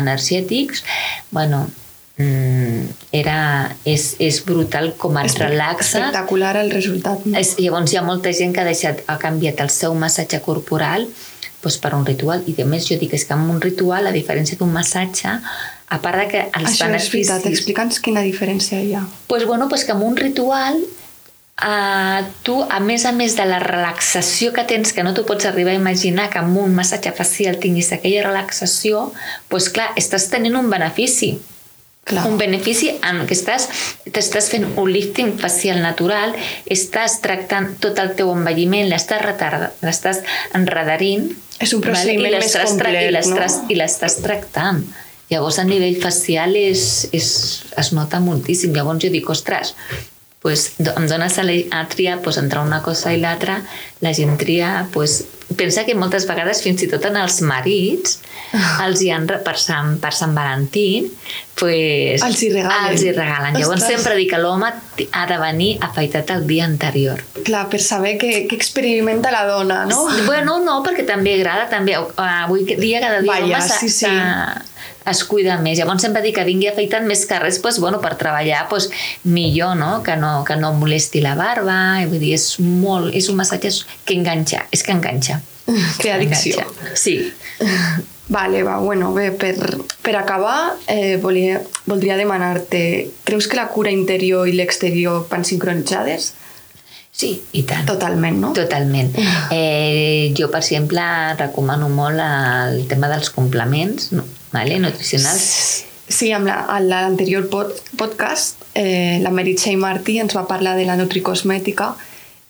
energètics, 0.00 0.82
bueno, 1.30 1.64
mm, 2.18 2.88
era, 3.14 3.36
és, 3.86 4.14
és 4.22 4.40
brutal 4.46 4.92
com 4.98 5.18
et 5.22 5.38
relaxa. 5.38 6.00
Espectacular 6.00 6.56
el 6.62 6.72
resultat. 6.74 7.22
No? 7.26 7.38
És, 7.38 7.54
llavors 7.60 7.94
hi 7.94 8.00
ha 8.00 8.04
molta 8.06 8.34
gent 8.34 8.54
que 8.54 8.64
ha, 8.64 8.66
deixat, 8.68 9.04
ha 9.06 9.18
canviat 9.22 9.62
el 9.64 9.70
seu 9.74 9.94
massatge 9.98 10.42
corporal 10.44 11.06
doncs, 11.64 11.78
per 11.80 11.94
un 11.96 12.02
ritual 12.04 12.42
i 12.50 12.52
a 12.60 12.66
més 12.68 12.84
jo 12.90 12.98
dic 13.00 13.14
és 13.16 13.24
que 13.24 13.32
amb 13.32 13.48
un 13.54 13.62
ritual, 13.62 14.04
a 14.04 14.12
diferència 14.12 14.58
d'un 14.60 14.72
massatge, 14.74 15.38
a 15.88 15.98
part 16.02 16.20
de 16.20 16.26
que 16.28 16.42
els 16.50 16.74
Això 16.74 16.74
és 16.74 16.90
beneficis... 16.90 17.30
veritat, 17.30 17.46
explica'ns 17.48 18.02
quina 18.04 18.24
diferència 18.26 18.82
hi 18.82 18.92
ha. 18.98 19.06
pues, 19.28 19.46
bueno, 19.46 19.68
pues 19.68 19.84
que 19.84 19.94
amb 19.94 20.04
un 20.04 20.16
ritual 20.16 20.82
Uh, 21.54 22.26
tu, 22.42 22.56
a 22.66 22.80
més 22.82 23.04
a 23.06 23.12
més 23.14 23.36
de 23.38 23.44
la 23.46 23.60
relaxació 23.62 24.50
que 24.52 24.64
tens, 24.66 24.90
que 24.92 25.04
no 25.06 25.12
t'ho 25.14 25.22
pots 25.22 25.46
arribar 25.46 25.70
a 25.70 25.78
imaginar 25.78 26.26
que 26.32 26.40
amb 26.40 26.58
un 26.58 26.74
massatge 26.74 27.12
facial 27.14 27.60
tinguis 27.62 27.92
aquella 27.94 28.24
relaxació, 28.26 29.12
doncs 29.52 29.68
clar, 29.70 29.92
estàs 30.00 30.26
tenint 30.32 30.58
un 30.58 30.70
benefici. 30.72 31.36
Clar. 32.04 32.26
Un 32.28 32.34
benefici 32.36 32.90
en 33.06 33.22
què 33.24 33.36
estàs, 33.38 33.68
t'estàs 34.10 34.50
fent 34.52 34.66
un 34.74 34.90
lifting 34.92 35.38
facial 35.40 35.78
natural, 35.80 36.34
estàs 36.66 37.20
tractant 37.24 37.70
tot 37.80 38.02
el 38.02 38.10
teu 38.18 38.32
envelliment, 38.34 38.90
l'estàs 38.90 39.22
retardant, 39.22 39.78
l'estàs 39.86 40.20
enredarint. 40.58 41.30
És 41.62 41.72
un 41.72 41.84
procediment 41.86 42.34
I 42.34 42.42
més 42.42 42.56
complet, 42.58 43.14
no? 43.30 43.46
I 43.70 43.78
l'estàs 43.78 44.18
tractant. 44.26 44.82
Llavors, 45.30 45.60
a 45.62 45.64
nivell 45.64 45.96
facial 46.02 46.58
és, 46.60 47.06
és, 47.16 47.30
es 47.80 47.92
nota 47.96 48.20
moltíssim. 48.20 48.74
Llavors 48.76 49.00
jo 49.00 49.08
dic, 49.14 49.30
ostres, 49.32 49.72
pues, 50.44 50.74
em 50.76 51.06
dones 51.08 51.38
a, 51.40 51.42
le- 51.48 51.68
a 51.72 51.86
triar 51.88 52.18
pues, 52.20 52.36
entre 52.36 52.60
una 52.60 52.82
cosa 52.84 53.14
i 53.16 53.20
l'altra, 53.22 53.62
la 54.04 54.12
gent 54.12 54.36
tria... 54.38 54.84
Pues, 54.92 55.22
pensa 55.56 55.84
que 55.86 55.94
moltes 55.94 56.24
vegades, 56.26 56.62
fins 56.64 56.82
i 56.82 56.86
tot 56.90 57.04
en 57.08 57.16
els 57.20 57.36
marits, 57.44 58.18
els 58.82 59.00
hi 59.04 59.10
han, 59.12 59.26
per 59.44 59.52
Sant, 59.60 59.94
per 60.02 60.10
Sant 60.16 60.32
Valentí, 60.34 61.04
pues, 61.60 62.22
Els 62.24 62.42
hi 62.42 62.48
regalen. 62.54 62.88
Els 62.92 63.04
hi 63.04 63.12
regalen. 63.12 63.54
Llavors 63.60 63.82
Ostres. 63.84 63.92
sempre 64.00 64.16
dic 64.18 64.32
que 64.32 64.40
l'home 64.40 64.70
ha 65.12 65.24
de 65.30 65.38
venir 65.38 65.70
afaitat 65.84 66.32
el 66.34 66.46
dia 66.48 66.64
anterior. 66.68 67.20
Clar, 67.44 67.66
per 67.72 67.80
saber 67.84 68.16
què, 68.20 68.32
què 68.50 68.56
experimenta 68.56 69.30
la 69.34 69.44
dona, 69.46 69.82
no? 69.88 70.06
Bueno, 70.26 70.58
no, 70.64 70.80
perquè 70.86 71.06
també 71.06 71.36
agrada, 71.38 71.68
també. 71.72 71.94
Avui 72.16 72.64
dia, 72.74 73.00
cada 73.04 73.20
dia 73.22 73.40
l'home 73.44 73.60
s'ha- 73.68 73.78
sí, 73.84 73.92
sí. 74.00 74.10
Es 75.10 75.24
cuida 75.28 75.58
més. 75.62 75.78
Llavors 75.78 76.04
sempre 76.04 76.22
dic 76.24 76.38
que 76.38 76.46
vingui 76.46 76.70
afaitat 76.70 77.04
més 77.06 77.24
que 77.28 77.38
res, 77.42 77.58
pues, 77.62 77.80
bueno, 77.82 78.00
per 78.04 78.14
treballar 78.20 78.66
pues, 78.70 78.90
millor, 79.24 79.76
no? 79.76 80.02
Que, 80.06 80.16
no? 80.20 80.36
que 80.44 80.56
no 80.60 80.72
molesti 80.78 81.22
la 81.24 81.34
barba. 81.38 81.78
I 82.02 82.08
vull 82.10 82.22
dir, 82.22 82.34
és 82.38 82.54
molt, 82.60 83.12
és 83.14 83.28
un 83.32 83.38
massatge 83.40 83.74
que 84.04 84.16
enganxa, 84.18 84.64
és 84.72 84.84
que 84.84 84.96
enganxa. 84.96 85.40
Té 86.02 86.12
addicció. 86.14 86.64
Enganxa. 86.64 86.96
Sí. 86.98 87.18
Vale, 88.26 88.62
va, 88.64 88.78
bueno, 88.80 89.12
bé, 89.12 89.30
per, 89.36 89.84
per 90.00 90.14
acabar, 90.16 90.78
eh, 90.88 91.18
volia, 91.20 91.58
voldria 91.84 92.16
demanar-te, 92.16 93.10
creus 93.22 93.46
que 93.46 93.58
la 93.58 93.66
cura 93.68 93.92
interior 93.92 94.48
i 94.48 94.54
l'exterior 94.56 95.26
van 95.28 95.44
sincronitzades? 95.44 96.30
Sí, 97.14 97.28
i 97.54 97.62
tant. 97.62 97.86
Totalment, 97.86 98.40
no? 98.42 98.52
Totalment. 98.56 99.12
Eh, 99.54 100.32
jo, 100.36 100.48
per 100.50 100.60
exemple, 100.64 101.04
recomano 101.38 101.86
molt 101.88 102.18
el 102.24 102.80
tema 102.90 103.06
dels 103.12 103.30
complements 103.30 104.08
no? 104.12 104.24
vale? 104.52 104.80
nutricionals. 104.82 105.84
Sí, 106.10 106.32
amb 106.36 106.46
la- 106.50 106.80
l'anterior 106.82 107.46
pod, 107.48 107.70
podcast, 107.96 108.60
eh, 108.74 109.20
la 109.22 109.30
Meritxell 109.30 109.78
Martí 109.80 110.18
ens 110.20 110.34
va 110.36 110.42
parlar 110.50 110.74
de 110.76 110.84
la 110.84 110.96
nutricosmètica 110.98 111.92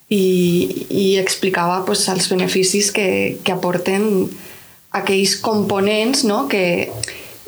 i, 0.08 0.86
i 0.90 1.04
explicava 1.20 1.84
pues, 1.84 2.08
els 2.08 2.26
beneficis 2.32 2.90
que, 2.90 3.38
que 3.44 3.52
aporten 3.52 4.30
aquells 4.96 5.36
components 5.44 6.24
no? 6.24 6.48
que, 6.48 6.90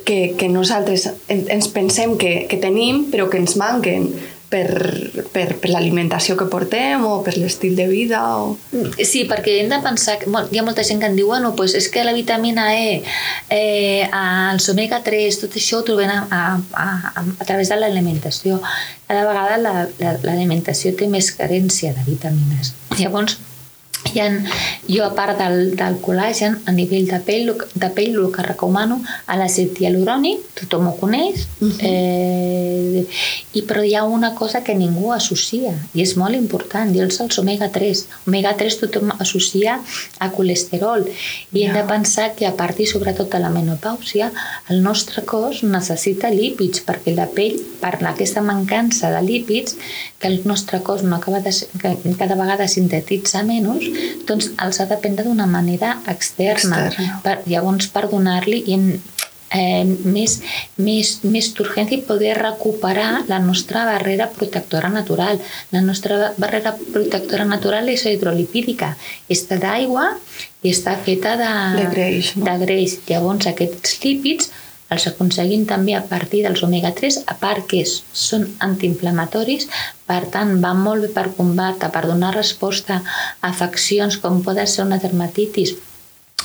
que, 0.05 0.35
que 0.39 0.49
nosaltres 0.53 1.09
en- 1.33 1.47
ens 1.51 1.69
pensem 1.73 2.17
que, 2.21 2.47
que 2.51 2.61
tenim 2.63 3.07
però 3.11 3.29
que 3.33 3.41
ens 3.43 3.57
manquen 3.57 4.13
per, 4.51 4.67
per, 5.35 5.57
per 5.61 5.71
l'alimentació 5.73 6.37
que 6.39 6.47
portem 6.53 7.03
o 7.07 7.17
per 7.27 7.35
l'estil 7.39 7.75
de 7.79 7.87
vida 7.91 8.21
o... 8.39 8.53
Sí, 9.03 9.25
perquè 9.29 9.57
hem 9.63 9.71
de 9.73 9.81
pensar... 9.85 10.19
Que, 10.21 10.31
molt, 10.31 10.53
hi 10.55 10.61
ha 10.61 10.65
molta 10.67 10.85
gent 10.87 11.01
que 11.03 11.09
em 11.11 11.17
diu 11.19 11.27
bueno, 11.33 11.55
pues 11.59 11.75
és 11.79 11.89
que 11.93 12.05
la 12.07 12.15
vitamina 12.17 12.69
E, 12.77 13.03
eh, 13.51 14.07
els 14.13 14.69
omega-3, 14.73 15.41
tot 15.43 15.57
això 15.59 15.81
ho 15.81 15.87
trobem 15.89 16.11
a, 16.13 16.21
a, 16.31 16.85
a, 16.85 17.25
a 17.27 17.45
través 17.49 17.73
de 17.73 17.81
l'alimentació. 17.81 18.61
Cada 19.09 19.27
vegada 19.29 19.59
la- 19.59 19.89
la- 19.99 20.17
l'alimentació 20.23 20.95
té 20.99 21.09
més 21.11 21.33
carència 21.35 21.93
de 21.97 22.07
vitamines. 22.07 22.75
Llavors, 22.99 23.39
hi 24.13 24.21
ha, 24.21 24.29
jo, 24.89 25.05
a 25.05 25.13
part 25.15 25.39
del, 25.41 25.75
del 25.77 25.99
col·làgen, 26.03 26.61
a 26.67 26.73
nivell 26.75 27.09
de 27.11 27.21
pell, 27.27 27.53
de 27.75 27.91
pell, 27.95 28.15
el 28.17 28.31
que 28.35 28.45
recomano 28.47 29.01
a 29.27 29.37
l'àcid 29.39 29.79
hialurònic, 29.81 30.45
tothom 30.61 30.89
ho 30.91 30.95
coneix, 31.01 31.47
uh 31.61 31.69
-huh. 31.69 31.77
eh, 31.81 33.07
i, 33.53 33.63
però 33.63 33.83
hi 33.83 33.95
ha 33.95 34.05
una 34.05 34.35
cosa 34.35 34.63
que 34.63 34.75
ningú 34.75 35.13
associa, 35.13 35.73
i 35.95 36.03
és 36.03 36.17
molt 36.17 36.35
important, 36.35 36.95
i 36.95 37.01
és 37.01 37.21
els 37.21 37.39
omega-3. 37.39 38.05
Omega-3 38.27 38.79
tothom 38.81 39.13
associa 39.19 39.81
a 40.19 40.31
colesterol, 40.31 41.05
i 41.53 41.63
hem 41.63 41.73
de 41.75 41.85
pensar 41.85 42.35
que 42.35 42.47
a 42.47 42.55
partir, 42.57 42.87
sobretot 42.87 43.31
de 43.33 43.39
la 43.39 43.51
menopàusia, 43.51 44.31
el 44.69 44.83
nostre 44.83 45.25
cos 45.25 45.63
necessita 45.63 46.31
lípids, 46.31 46.83
perquè 46.87 47.15
la 47.15 47.27
pell, 47.27 47.61
per 47.81 47.95
aquesta 48.01 48.41
mancança 48.41 49.11
de 49.11 49.23
lípids, 49.23 49.77
que 50.19 50.29
el 50.29 50.41
nostre 50.45 50.81
cos 50.83 51.03
no 51.03 51.17
acaba 51.17 51.41
de, 51.41 51.51
que 51.51 52.17
cada 52.19 52.35
vegada 52.35 52.69
sintetitza 52.69 53.43
menys, 53.43 53.96
doncs 54.29 54.51
els 54.63 54.81
ha 54.81 54.89
de 54.91 54.99
prendre 55.03 55.27
d'una 55.27 55.47
manera 55.51 55.97
externa. 56.11 56.87
Externa. 56.87 57.21
Per, 57.25 57.39
llavors, 57.51 57.89
per 57.93 58.07
donar-li 58.11 58.63
eh, 59.51 59.85
més, 60.05 60.37
més, 60.77 61.13
més 61.25 61.51
d'urgència 61.55 61.99
i 61.99 62.05
poder 62.07 62.35
recuperar 62.39 63.25
la 63.31 63.39
nostra 63.43 63.85
barrera 63.89 64.29
protectora 64.35 64.91
natural. 64.93 65.41
La 65.73 65.83
nostra 65.85 66.33
barrera 66.37 66.75
protectora 66.77 67.47
natural 67.49 67.89
és 67.93 68.07
hidrolipídica. 68.07 68.95
Està 69.31 69.61
d'aigua 69.63 70.13
i 70.63 70.73
està 70.75 70.97
feta 70.99 71.37
de, 71.41 71.51
De 71.81 71.89
greix, 71.95 72.37
no? 72.37 72.47
de 72.49 72.57
greix. 72.65 73.01
Llavors, 73.11 73.47
aquests 73.53 74.01
lípids 74.05 74.51
els 74.95 75.07
aconseguim 75.11 75.65
també 75.67 75.97
a 75.97 76.03
partir 76.07 76.43
dels 76.45 76.63
omega-3, 76.63 77.23
a 77.27 77.35
part 77.41 77.67
que 77.71 77.83
són 77.87 78.47
antiinflamatoris, 78.67 79.67
per 80.07 80.23
tant, 80.35 80.55
van 80.63 80.79
molt 80.83 81.07
bé 81.07 81.11
per 81.17 81.27
combatre, 81.39 81.91
per 81.91 82.05
donar 82.07 82.35
resposta 82.37 83.01
a 83.03 83.51
afeccions 83.51 84.21
com 84.23 84.43
poden 84.47 84.71
ser 84.71 84.87
una 84.87 85.01
dermatitis 85.03 85.75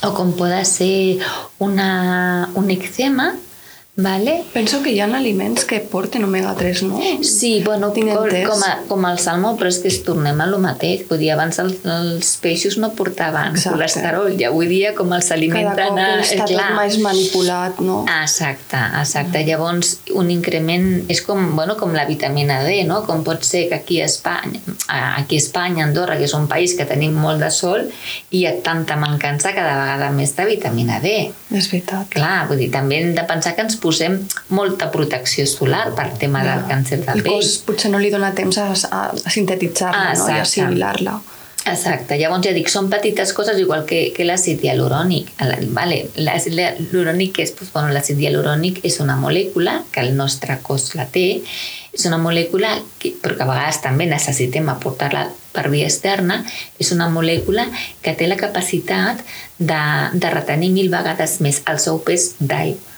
o 0.02 0.10
com 0.18 0.34
poden 0.34 0.66
ser 0.66 1.22
una, 1.62 2.50
un 2.58 2.72
eczema, 2.74 3.32
vale? 3.96 4.44
Penso 4.54 4.82
que 4.82 4.90
hi 4.96 5.00
ha 5.04 5.06
aliments 5.06 5.66
que 5.68 5.78
porten 5.80 6.24
omega-3, 6.24 6.82
no? 6.88 7.00
Sí, 7.28 7.62
bueno, 7.66 7.92
Tinc 7.92 8.10
com, 8.10 8.24
entès. 8.26 8.48
com, 8.48 8.64
a, 8.64 8.70
com 8.88 9.06
el 9.06 9.20
salmó, 9.20 9.52
però 9.60 9.68
és 9.70 9.78
que 9.84 9.90
es 9.92 10.00
tornem 10.06 10.40
a 10.42 10.48
lo 10.50 10.58
mateix. 10.64 11.04
Vull 11.10 11.20
dir, 11.22 11.30
abans 11.36 11.60
els, 11.62 11.84
els 11.86 12.32
peixos 12.42 12.78
no 12.82 12.94
portaven 12.98 13.52
Exacte. 13.54 13.76
colesterol, 13.76 14.32
i 14.40 14.48
avui 14.48 14.70
dia 14.72 14.94
com 14.98 15.12
els 15.14 15.28
Cada 15.28 15.38
alimenten... 15.38 15.92
cop 15.92 16.00
eh, 16.00 16.24
està 16.24 16.48
tot 16.48 16.54
clar. 16.56 16.70
més 16.80 16.98
manipulat, 17.04 17.82
no? 17.84 18.00
Exacte, 18.22 18.80
exacte. 19.02 19.44
Llavors, 19.46 19.98
un 20.18 20.32
increment 20.34 20.88
és 21.12 21.22
com, 21.28 21.52
bueno, 21.60 21.76
com 21.78 21.94
la 21.94 22.08
vitamina 22.10 22.62
D, 22.64 22.82
no? 22.88 23.04
Com 23.06 23.26
pot 23.28 23.44
ser 23.46 23.68
que 23.70 23.76
aquí 23.82 24.00
a 24.02 24.08
Espanya, 24.10 24.64
aquí 25.20 25.36
a 25.36 25.44
Espanya, 25.44 25.86
Andorra, 25.86 26.18
que 26.18 26.26
és 26.32 26.34
un 26.34 26.48
país 26.48 26.74
que 26.80 26.88
tenim 26.90 27.14
molt 27.14 27.44
de 27.44 27.52
sol, 27.54 27.86
hi 28.32 28.46
ha 28.48 28.56
tanta 28.64 28.96
mancança 28.98 29.54
cada 29.54 29.76
vegada 29.84 30.10
més 30.16 30.34
de 30.40 30.48
vitamina 30.50 30.98
D. 31.04 31.28
És 31.52 31.70
veritat. 31.70 32.08
Clar, 32.16 32.48
vull 32.50 32.64
dir, 32.64 32.72
també 32.74 33.04
hem 33.04 33.14
de 33.14 33.28
pensar 33.30 33.54
que 33.54 33.62
ens 33.68 33.76
posem 33.82 33.90
molta 34.50 34.90
protecció 34.92 35.46
solar 35.48 35.92
per 35.98 36.10
tema 36.22 36.44
del 36.48 36.64
càncer 36.70 37.02
de 37.06 37.12
El 37.12 37.24
pell. 37.24 37.34
cos 37.42 37.58
potser 37.68 37.92
no 37.92 38.00
li 38.00 38.10
dona 38.14 38.32
temps 38.38 38.58
a, 38.58 38.70
a, 38.92 39.02
a 39.12 39.30
sintetitzar-la 39.30 39.98
Ah, 39.98 40.14
no? 40.14 40.20
i 40.20 40.22
exacte. 40.22 40.42
assimilar-la. 40.42 41.20
Exacte, 41.64 42.16
llavors 42.18 42.42
ja 42.42 42.52
dic, 42.56 42.70
són 42.74 42.88
petites 42.90 43.34
coses 43.38 43.60
igual 43.62 43.84
que, 43.86 44.00
que 44.16 44.24
l'àcid 44.26 44.64
hialurònic. 44.66 45.28
El- 45.46 45.68
Vale, 45.76 46.00
l'àcid 46.18 46.56
hialurònic 46.58 47.38
és, 47.44 47.52
doncs, 47.54 47.70
bueno, 47.76 47.92
l'àcid 47.94 48.18
hialurònic 48.18 48.80
és 48.84 48.98
una 49.04 49.14
molècula 49.16 49.84
que 49.94 50.02
el 50.02 50.16
nostre 50.18 50.58
cos 50.66 50.96
la 50.98 51.06
té 51.06 51.42
És 51.94 52.06
una 52.08 52.16
molècula, 52.18 52.70
que, 52.98 53.10
però 53.22 53.36
que 53.36 53.44
a 53.44 53.48
vegades 53.50 53.82
també 53.84 54.06
necessitem 54.08 54.70
aportar-la 54.72 55.26
per 55.52 55.66
via 55.70 55.90
externa, 55.90 56.38
és 56.80 56.90
una 56.96 57.10
molècula 57.12 57.66
que 58.02 58.14
té 58.16 58.30
la 58.32 58.38
capacitat 58.40 59.20
de, 59.60 59.80
de 60.14 60.30
retenir 60.32 60.70
mil 60.72 60.88
vegades 60.90 61.42
més 61.44 61.60
el 61.68 61.82
seu 61.84 62.00
pes 62.00 62.30
d'aigua. 62.40 62.91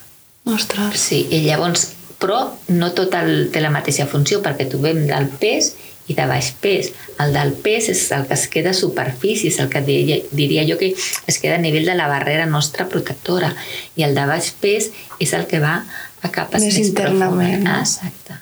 Ostres. 0.45 0.99
Sí, 0.99 1.23
i 1.31 1.41
llavors, 1.45 1.93
però 2.19 2.51
no 2.75 2.91
tot 2.95 3.15
el, 3.15 3.49
té 3.53 3.61
la 3.63 3.71
mateixa 3.71 4.07
funció, 4.11 4.41
perquè 4.43 4.67
trobem 4.71 5.05
del 5.07 5.29
pes 5.39 5.73
i 6.11 6.15
de 6.17 6.25
baix 6.27 6.49
pes. 6.59 6.91
El 7.23 7.31
del 7.35 7.53
pes 7.63 7.87
és 7.93 8.01
el 8.11 8.25
que 8.27 8.35
es 8.35 8.47
queda 8.51 8.73
a 8.73 8.77
superfície, 8.77 9.49
és 9.53 9.59
el 9.63 9.69
que 9.71 9.81
diria, 9.85 10.17
diria 10.35 10.65
jo 10.67 10.75
que 10.79 10.91
es 10.93 11.39
queda 11.39 11.55
a 11.55 11.63
nivell 11.63 11.87
de 11.87 11.95
la 11.95 12.09
barrera 12.11 12.45
nostra 12.45 12.89
protectora. 12.91 13.53
I 13.95 14.03
el 14.03 14.15
de 14.15 14.25
baix 14.27 14.51
pes 14.59 14.91
és 15.23 15.31
el 15.33 15.47
que 15.47 15.63
va 15.63 15.77
a 16.23 16.31
capes 16.31 16.63
Més 16.63 16.75
més, 16.75 16.87
internament. 16.89 17.63
profundes. 17.63 17.97
Exacte. 18.03 18.39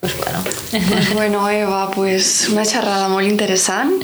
Pues 0.00 0.16
bueno. 0.18 0.44
Pues 0.70 1.14
bueno, 1.14 1.48
Eva, 1.48 1.90
pues 1.90 2.48
una 2.52 2.66
xerrada 2.68 3.08
molt 3.08 3.24
interessant. 3.26 4.02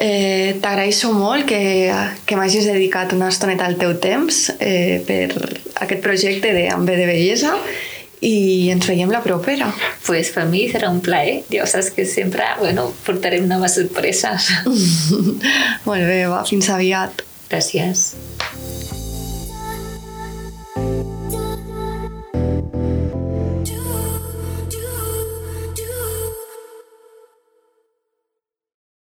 Eh, 0.00 0.54
T'agraeixo 0.62 1.10
molt 1.12 1.48
que, 1.48 1.90
que 2.24 2.38
m'hagis 2.38 2.68
dedicat 2.70 3.12
una 3.16 3.32
estoneta 3.32 3.66
al 3.66 3.78
teu 3.80 3.96
temps 3.98 4.44
eh, 4.60 5.02
per 5.06 5.58
aquest 5.82 6.02
projecte 6.04 6.52
de 6.54 6.68
Ambe 6.70 6.94
de 6.98 7.06
Bellesa 7.08 7.56
i 8.22 8.70
ens 8.72 8.86
veiem 8.86 9.10
la 9.14 9.22
propera. 9.22 9.70
Pues 10.06 10.30
per 10.34 10.46
mi 10.50 10.66
serà 10.70 10.90
un 10.90 11.02
plaer. 11.02 11.42
Ja 11.52 11.66
saps 11.70 11.90
que 11.94 12.06
sempre 12.06 12.46
bueno, 12.62 12.88
portarem 13.06 13.46
noves 13.50 13.78
sorpreses. 13.78 14.50
molt 15.88 16.02
bé, 16.02 16.22
Eva, 16.26 16.44
fins 16.48 16.70
aviat. 16.74 17.26
Gràcies. 17.48 18.12